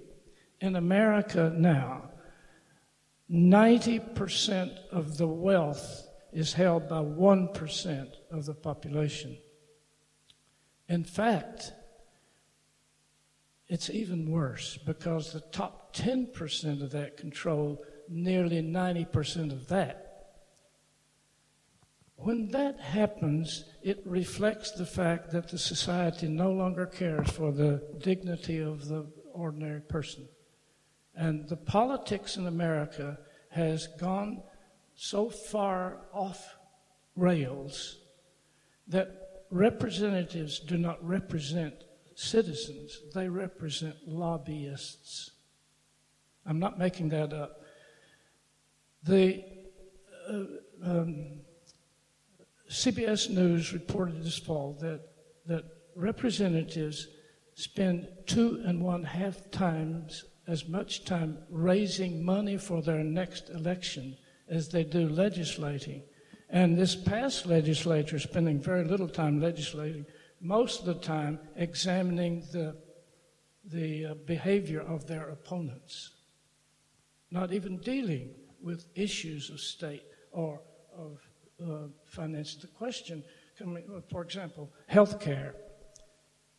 [0.60, 2.10] In America now,
[3.30, 9.38] 90% of the wealth is held by 1% of the population.
[10.88, 11.72] In fact,
[13.68, 20.07] it's even worse because the top 10% of that control nearly 90% of that.
[22.20, 27.80] When that happens, it reflects the fact that the society no longer cares for the
[27.98, 30.26] dignity of the ordinary person.
[31.14, 33.18] And the politics in America
[33.50, 34.42] has gone
[34.96, 36.56] so far off
[37.14, 37.98] rails
[38.88, 41.74] that representatives do not represent
[42.16, 45.30] citizens, they represent lobbyists.
[46.44, 47.60] I'm not making that up.
[49.04, 49.44] The
[50.28, 50.44] uh,
[50.82, 51.42] um,
[52.70, 55.00] CBS News reported this fall that,
[55.46, 55.64] that
[55.94, 57.08] representatives
[57.54, 64.16] spend two and one half times as much time raising money for their next election
[64.48, 66.02] as they do legislating.
[66.50, 70.06] And this past legislature spending very little time legislating,
[70.40, 72.76] most of the time examining the,
[73.64, 76.12] the uh, behavior of their opponents,
[77.30, 80.60] not even dealing with issues of state or
[80.96, 81.27] of
[82.06, 82.56] finance.
[82.56, 83.24] The question,
[84.10, 85.54] for example, health care.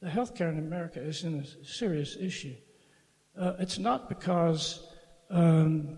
[0.02, 2.56] The health care in America is in a serious issue.
[3.38, 4.88] Uh, it's not because
[5.30, 5.97] um,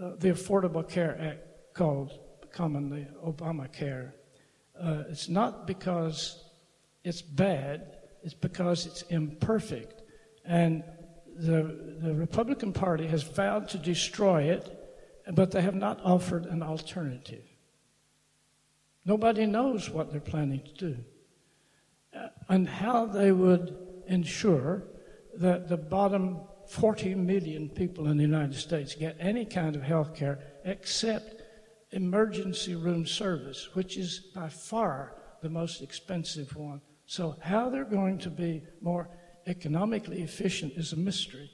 [0.00, 2.18] uh, the Affordable Care Act called
[2.52, 4.12] commonly Obamacare.
[4.80, 6.44] Uh, it's not because
[7.04, 10.02] it's bad, it's because it's imperfect.
[10.44, 10.82] And
[11.36, 14.74] the, the Republican Party has vowed to destroy it,
[15.32, 17.47] but they have not offered an alternative.
[19.08, 20.96] Nobody knows what they're planning to do
[22.14, 23.74] uh, and how they would
[24.06, 24.82] ensure
[25.38, 30.14] that the bottom 40 million people in the United States get any kind of health
[30.14, 31.40] care except
[31.92, 36.82] emergency room service, which is by far the most expensive one.
[37.06, 39.08] So, how they're going to be more
[39.46, 41.50] economically efficient is a mystery.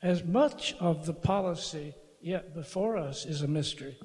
[0.00, 3.98] As much of the policy yet before us is a mystery,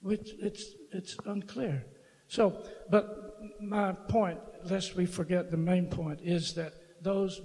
[0.00, 1.84] which it's, it's unclear.
[2.28, 7.40] So, but my point, lest we forget the main point, is that those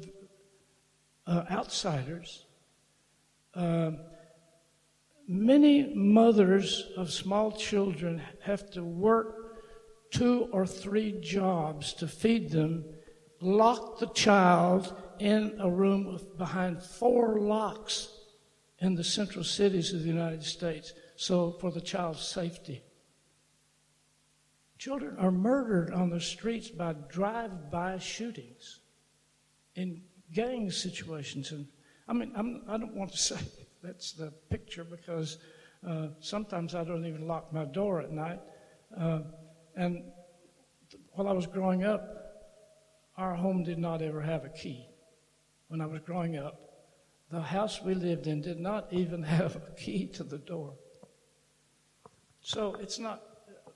[1.28, 2.46] uh, outsiders,
[3.54, 3.92] uh,
[5.28, 9.42] many mothers of small children have to work
[10.12, 12.84] two or three jobs to feed them,
[13.40, 18.10] lock the child in a room behind four locks
[18.80, 22.84] in the central cities of the United States, so for the child's safety.
[24.82, 28.80] Children are murdered on the streets by drive by shootings
[29.76, 30.02] in
[30.34, 31.52] gang situations.
[31.52, 31.68] And
[32.08, 33.38] I mean, I'm, I do not want to say
[33.84, 35.38] that's the picture because
[35.88, 38.40] uh, sometimes I don't even lock my door at night.
[39.00, 39.20] Uh,
[39.76, 40.02] and
[41.12, 42.02] while I was growing up,
[43.18, 44.88] our home did not ever have a key.
[45.68, 46.60] When I was growing up,
[47.30, 50.74] the house we lived in did not even have a key to the door.
[52.42, 53.22] So it's not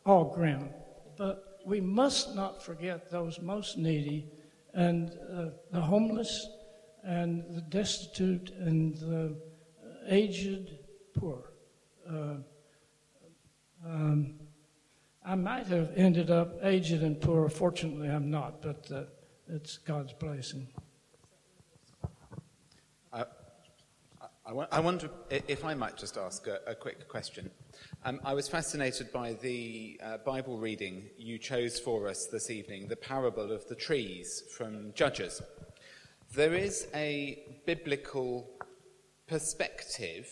[0.03, 0.72] all grim,
[1.18, 4.28] but we must not forget those most needy
[4.74, 6.47] and uh, the homeless
[7.03, 9.36] and the destitute and the
[10.07, 10.78] aged
[11.13, 11.51] poor.
[12.09, 12.36] Uh,
[13.86, 14.36] um,
[15.26, 17.49] I might have ended up aged and poor.
[17.49, 19.03] Fortunately, I'm not, but uh,
[19.47, 20.68] it's God's blessing.
[24.47, 27.49] I wonder if I might just ask a, a quick question.
[28.08, 32.88] Um, I was fascinated by the uh, Bible reading you chose for us this evening,
[32.88, 35.41] the parable of the trees from Judges.
[36.36, 38.47] There is a biblical
[39.28, 40.32] perspective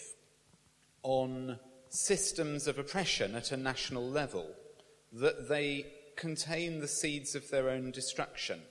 [1.02, 1.58] on
[1.90, 4.52] systems of oppression at a national level,
[5.12, 8.62] that they contain the seeds of their own destruction.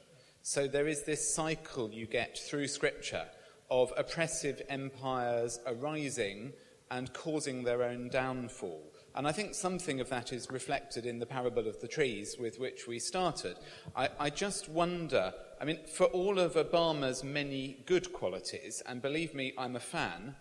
[0.42, 3.26] So there is this cycle you get through Scripture
[3.68, 6.52] of oppressive empires arising
[6.92, 8.91] and causing their own downfall.
[9.14, 12.58] And I think something of that is reflected in the parable of the trees with
[12.58, 13.56] which we started.
[13.94, 19.34] I, I, just wonder, I mean, for all of Obama's many good qualities, and believe
[19.34, 20.34] me, I'm a fan,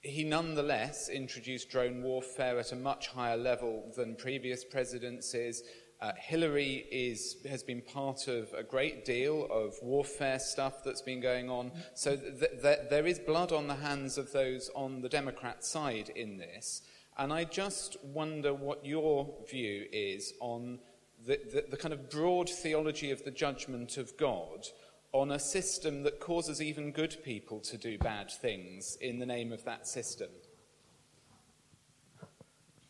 [0.00, 5.64] he nonetheless introduced drone warfare at a much higher level than previous presidencies.
[6.00, 11.20] Uh, Hillary is, has been part of a great deal of warfare stuff that's been
[11.20, 11.72] going on.
[11.94, 16.10] So th- th- there is blood on the hands of those on the Democrat side
[16.14, 16.82] in this.
[17.18, 20.78] And I just wonder what your view is on
[21.26, 24.66] the, the, the kind of broad theology of the judgment of God
[25.12, 29.52] on a system that causes even good people to do bad things in the name
[29.52, 30.28] of that system.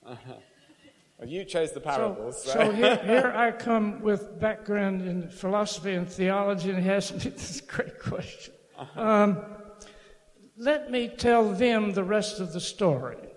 [0.04, 0.34] Uh-huh.
[1.18, 2.40] Well, you chose the parables.
[2.44, 7.12] So, so here, here, I come with background in philosophy and theology, and he asked
[7.12, 8.54] me this great question.
[8.94, 9.38] Um,
[10.56, 13.27] let me tell them the rest of the story.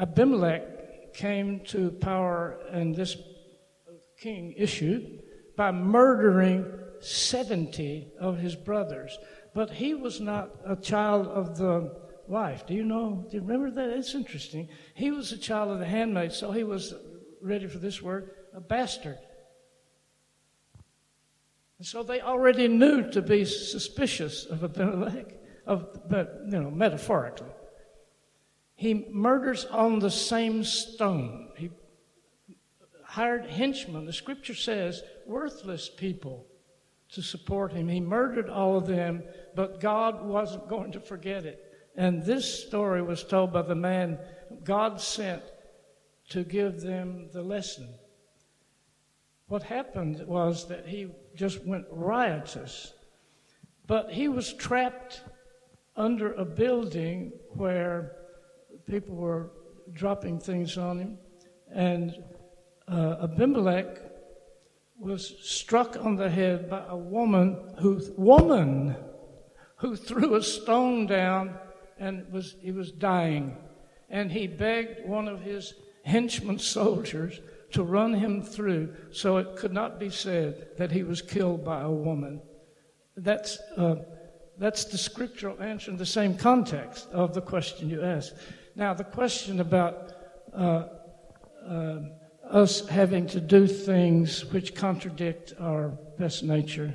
[0.00, 3.16] Abimelech came to power, and this
[4.18, 5.22] king issued
[5.56, 6.64] by murdering
[7.00, 9.18] 70 of his brothers.
[9.54, 11.94] But he was not a child of the
[12.26, 12.66] wife.
[12.66, 13.26] Do you know?
[13.28, 13.90] Do you remember that?
[13.90, 14.68] It's interesting.
[14.94, 16.94] He was a child of the handmaid, so he was,
[17.42, 19.18] ready for this word, a bastard.
[21.78, 25.34] And so they already knew to be suspicious of Abimelech,
[25.66, 27.50] of, but, you know, metaphorically.
[28.80, 31.50] He murders on the same stone.
[31.54, 31.68] He
[33.04, 36.46] hired henchmen, the scripture says, worthless people
[37.10, 37.88] to support him.
[37.88, 39.22] He murdered all of them,
[39.54, 41.62] but God wasn't going to forget it.
[41.94, 44.18] And this story was told by the man
[44.64, 45.42] God sent
[46.30, 47.92] to give them the lesson.
[49.48, 52.94] What happened was that he just went riotous,
[53.86, 55.20] but he was trapped
[55.96, 58.16] under a building where
[58.90, 59.50] people were
[59.92, 61.18] dropping things on him,
[61.72, 62.14] and
[62.88, 63.98] uh, Abimelech
[64.98, 68.96] was struck on the head by a woman who woman
[69.76, 71.56] who threw a stone down
[71.98, 73.56] and was, he was dying.
[74.08, 75.74] And he begged one of his
[76.04, 77.40] henchman soldiers
[77.72, 81.82] to run him through so it could not be said that he was killed by
[81.82, 82.42] a woman.
[83.16, 83.96] That's, uh,
[84.58, 88.34] that's the scriptural answer in the same context of the question you asked.
[88.80, 90.10] Now, the question about
[90.54, 90.84] uh,
[91.68, 91.98] uh,
[92.48, 96.94] us having to do things which contradict our best nature.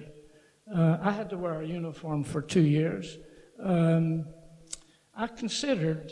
[0.76, 3.20] Uh, I had to wear a uniform for two years.
[3.62, 4.26] Um,
[5.16, 6.12] I considered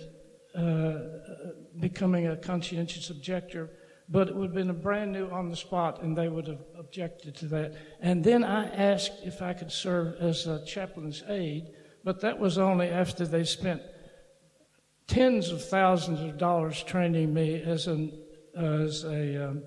[0.53, 0.99] uh,
[1.79, 3.71] becoming a conscientious objector,
[4.07, 6.61] but it would have been a brand new on the spot, and they would have
[6.77, 7.73] objected to that.
[7.99, 11.71] And then I asked if I could serve as a chaplain's aide,
[12.03, 13.81] but that was only after they spent
[15.07, 18.11] tens of thousands of dollars training me as, an,
[18.55, 19.63] as a um,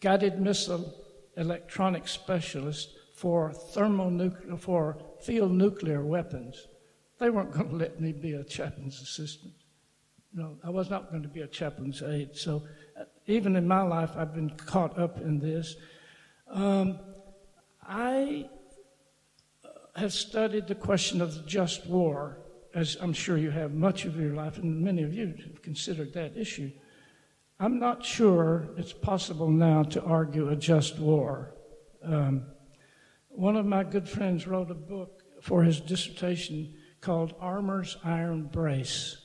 [0.00, 0.94] guided missile
[1.36, 6.68] electronic specialist for thermonuclear for field nuclear weapons.
[7.18, 9.52] They weren't going to let me be a chaplain's assistant.
[10.32, 12.36] No, I was not going to be a chaplain's aide.
[12.36, 12.62] So
[12.98, 15.76] uh, even in my life, I've been caught up in this.
[16.48, 16.98] Um,
[17.86, 18.48] I
[19.64, 22.38] uh, have studied the question of the just war,
[22.74, 26.12] as I'm sure you have much of your life, and many of you have considered
[26.14, 26.70] that issue.
[27.58, 31.54] I'm not sure it's possible now to argue a just war.
[32.02, 32.46] Um,
[33.28, 39.16] one of my good friends wrote a book for his dissertation called Armour's Iron Brace.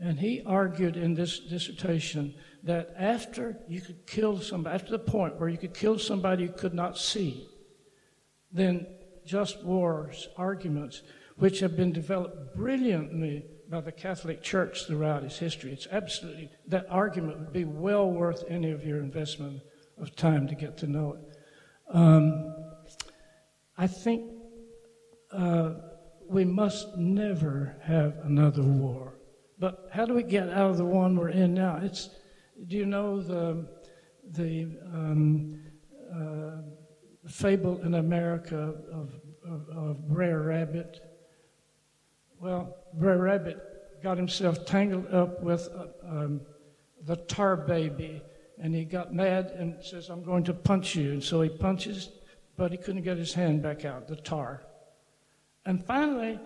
[0.00, 5.38] And he argued in this dissertation that after you could kill somebody, after the point
[5.38, 7.48] where you could kill somebody you could not see,
[8.52, 8.86] then
[9.26, 11.02] just wars arguments,
[11.38, 15.72] which have been developed brilliantly by the Catholic Church throughout its history.
[15.72, 19.60] It's absolutely, that argument would be well worth any of your investment
[20.00, 21.36] of time to get to know it.
[21.90, 22.54] Um,
[23.76, 24.30] I think
[25.32, 25.74] uh,
[26.28, 29.14] we must never have another war.
[29.58, 31.78] But how do we get out of the one we're in now?
[31.82, 32.10] It's,
[32.66, 33.68] do you know the,
[34.30, 35.60] the um,
[36.14, 39.14] uh, fable in America of,
[39.46, 41.00] of, of Brer Rabbit?
[42.40, 43.58] Well, Brer Rabbit
[44.02, 46.40] got himself tangled up with uh, um,
[47.04, 48.22] the tar baby,
[48.60, 51.12] and he got mad and says, I'm going to punch you.
[51.12, 52.10] And so he punches,
[52.56, 54.62] but he couldn't get his hand back out, the tar.
[55.66, 56.38] And finally,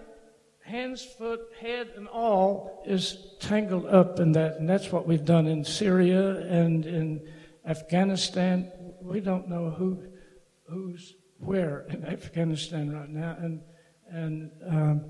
[0.64, 4.56] hands, foot, head, and all is tangled up in that.
[4.56, 7.28] And that's what we've done in Syria and in
[7.66, 8.72] Afghanistan.
[9.02, 10.02] We don't know who,
[10.68, 13.36] who's where in Afghanistan right now.
[13.38, 13.60] And,
[14.08, 15.04] and um,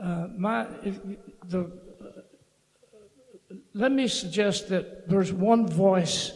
[0.00, 1.00] uh, my, if,
[1.48, 6.32] the, uh, let me suggest that there's one voice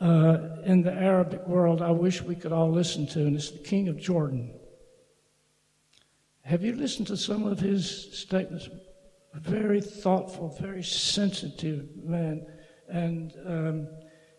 [0.00, 3.58] uh, in the Arabic world I wish we could all listen to, and it's the
[3.58, 4.52] King of Jordan.
[6.42, 8.68] Have you listened to some of his statements?
[9.34, 12.44] Very thoughtful, very sensitive man,
[12.88, 13.88] and um,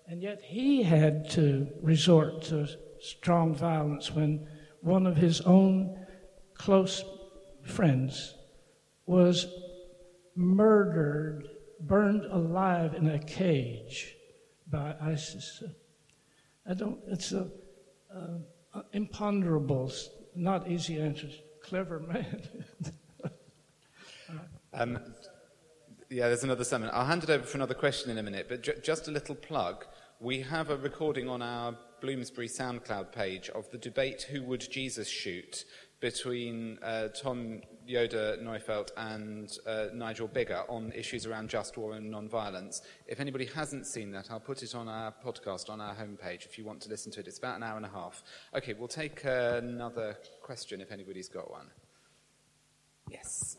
[0.07, 2.67] and yet he had to resort to
[2.99, 4.47] strong violence when
[4.81, 5.97] one of his own
[6.53, 7.03] close
[7.64, 8.36] friends
[9.05, 9.47] was
[10.36, 11.47] murdered,
[11.80, 14.16] burned alive in a cage
[14.68, 15.64] by ISIS.
[16.70, 16.99] I don't.
[17.07, 17.49] It's a
[18.14, 19.91] uh, imponderable,
[20.36, 22.43] not easy answers clever man.
[24.74, 24.99] um,
[26.09, 26.89] yeah, there's another sermon.
[26.93, 29.36] I'll hand it over for another question in a minute, but ju- just a little
[29.36, 29.86] plug.
[30.20, 35.07] We have a recording on our Bloomsbury SoundCloud page of the debate Who Would Jesus
[35.07, 35.66] Shoot
[36.04, 42.12] between uh, Tom Yoder Neufeld and uh, Nigel Biggar on issues around just war and
[42.12, 42.82] non-violence.
[43.08, 46.58] If anybody hasn't seen that, I'll put it on our podcast on our homepage if
[46.58, 47.28] you want to listen to it.
[47.28, 48.22] It's about an hour and a half.
[48.54, 51.68] Okay, we'll take uh, another question if anybody's got one.
[53.10, 53.56] Yes.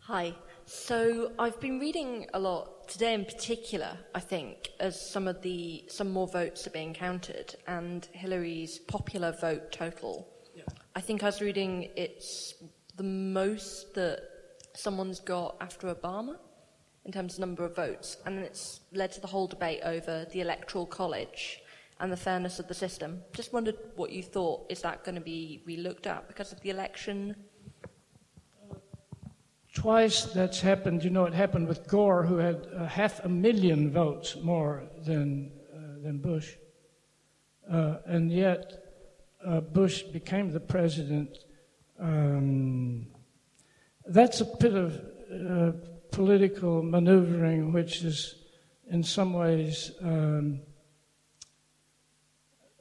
[0.00, 0.34] Hi.
[0.68, 3.96] So I've been reading a lot today, in particular.
[4.14, 9.32] I think as some of the some more votes are being counted, and Hillary's popular
[9.32, 10.28] vote total.
[10.54, 10.64] Yeah.
[10.94, 12.52] I think I was reading it's
[12.98, 14.20] the most that
[14.74, 16.36] someone's got after Obama
[17.06, 20.42] in terms of number of votes, and it's led to the whole debate over the
[20.42, 21.62] electoral college
[21.98, 23.22] and the fairness of the system.
[23.32, 24.66] Just wondered what you thought.
[24.68, 27.34] Is that going to be relooked at because of the election?
[29.78, 31.04] Twice that's happened.
[31.04, 35.52] You know, it happened with Gore, who had uh, half a million votes more than,
[35.72, 36.54] uh, than Bush.
[37.70, 38.72] Uh, and yet,
[39.46, 41.38] uh, Bush became the president.
[42.00, 43.06] Um,
[44.04, 45.00] that's a bit of
[45.32, 45.72] uh,
[46.10, 48.34] political maneuvering, which is
[48.90, 50.60] in some ways um,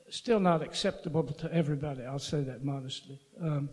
[0.09, 2.01] still not acceptable to everybody.
[2.05, 3.19] I'll say that modestly.
[3.39, 3.69] Um,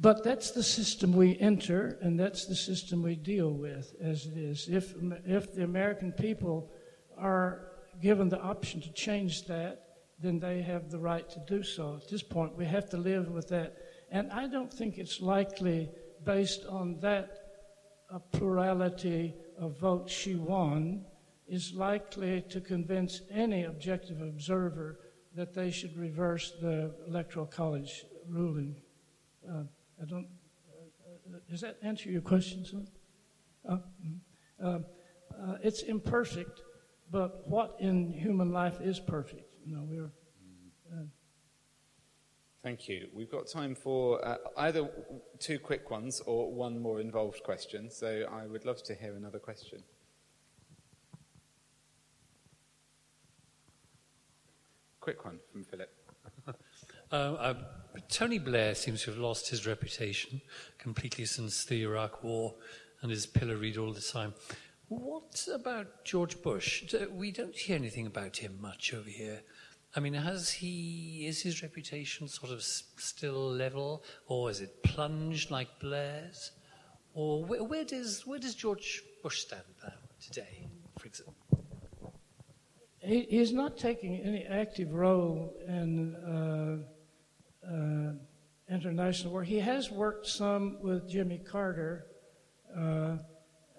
[0.00, 4.36] But that's the system we enter, and that's the system we deal with as it
[4.36, 4.68] is.
[4.68, 4.94] If,
[5.26, 6.70] if the American people
[7.16, 9.84] are given the option to change that,
[10.20, 11.98] then they have the right to do so.
[12.00, 13.76] At this point, we have to live with that.
[14.10, 15.90] And I don't think it's likely,
[16.24, 17.30] based on that
[18.32, 21.04] plurality of votes she won,
[21.48, 25.00] is likely to convince any objective observer
[25.34, 28.76] that they should reverse the Electoral College ruling.
[29.48, 29.62] Uh,
[30.00, 30.26] I don't.
[30.68, 32.86] Uh, uh does that answer your question, son?
[33.68, 34.66] Uh, mm-hmm.
[34.66, 34.78] uh,
[35.38, 36.62] uh, it's imperfect,
[37.10, 39.54] but what in human life is perfect?
[39.64, 40.10] You know, we're.
[40.92, 41.04] Uh,
[42.62, 43.08] Thank you.
[43.14, 44.88] We've got time for uh, either
[45.38, 47.88] two quick ones or one more involved question.
[47.90, 49.82] So I would love to hear another question.
[55.00, 55.90] Quick one from Philip.
[57.12, 57.54] uh,
[58.08, 60.40] Tony Blair seems to have lost his reputation
[60.78, 62.54] completely since the Iraq War
[63.02, 64.34] and is pilloried all the time.
[64.88, 66.94] What about George Bush?
[67.10, 69.42] We don't hear anything about him much over here.
[69.94, 75.50] I mean, has he is his reputation sort of still level, or is it plunged
[75.50, 76.52] like Blair's,
[77.14, 80.68] or where, where does where does George Bush stand now today,
[80.98, 81.34] for example?
[83.00, 86.84] He, he's not taking any active role in uh,
[87.68, 88.12] uh,
[88.72, 89.46] international work.
[89.46, 92.06] He has worked some with Jimmy Carter.
[92.76, 93.16] Uh,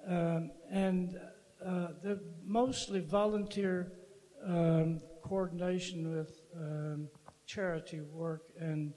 [0.08, 1.20] um, and
[1.64, 3.92] uh, the mostly volunteer
[4.46, 7.10] um, coordination with um,
[7.46, 8.94] charity work and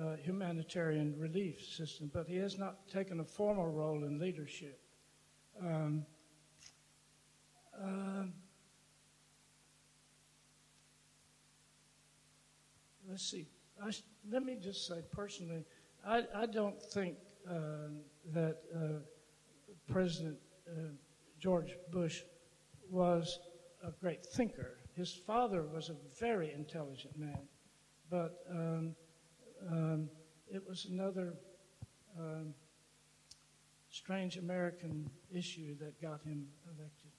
[0.00, 4.80] uh, humanitarian relief system, but he has not taken a formal role in leadership.
[5.60, 6.04] Um,
[7.82, 8.24] uh,
[13.08, 13.48] let's see.
[13.82, 13.90] I,
[14.30, 15.64] let me just say personally,
[16.06, 17.16] I, I don't think
[17.48, 17.88] uh,
[18.32, 18.78] that uh,
[19.92, 20.36] President
[20.68, 20.88] uh,
[21.38, 22.22] George Bush
[22.90, 23.38] was
[23.84, 24.78] a great thinker.
[24.94, 27.40] His father was a very intelligent man,
[28.10, 28.94] but um,
[29.70, 30.08] um,
[30.48, 31.34] it was another
[32.18, 32.54] um,
[33.90, 37.10] strange American issue that got him elected.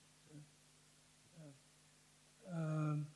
[1.40, 1.48] Uh,
[2.52, 3.08] uh, um,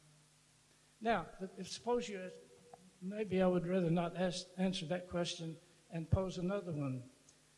[1.01, 1.25] now,
[1.57, 2.19] if suppose you,
[3.01, 5.55] maybe I would rather not ask, answer that question
[5.91, 7.03] and pose another one.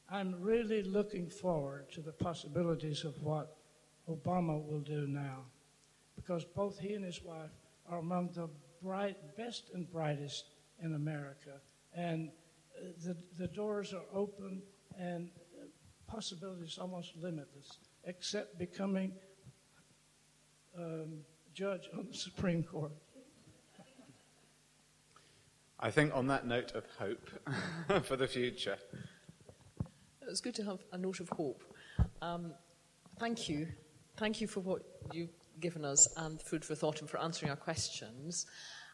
[0.09, 3.57] I'm really looking forward to the possibilities of what
[4.09, 5.45] Obama will do now,
[6.15, 7.51] because both he and his wife
[7.89, 8.49] are among the
[8.81, 10.45] bright, best and brightest
[10.81, 11.61] in America,
[11.95, 12.29] and
[12.77, 14.61] uh, the the doors are open
[14.99, 15.29] and
[16.07, 19.13] possibilities almost limitless, except becoming
[20.77, 21.21] um,
[21.53, 22.91] judge on the Supreme Court.
[25.83, 27.29] I think on that note of hope
[28.05, 28.77] for the future.
[30.21, 31.61] It's good to have a note of hope.
[32.21, 32.53] Um,
[33.19, 33.67] thank you.
[34.15, 34.81] Thank you for what
[35.11, 38.45] you've given us and food for thought and for answering our questions.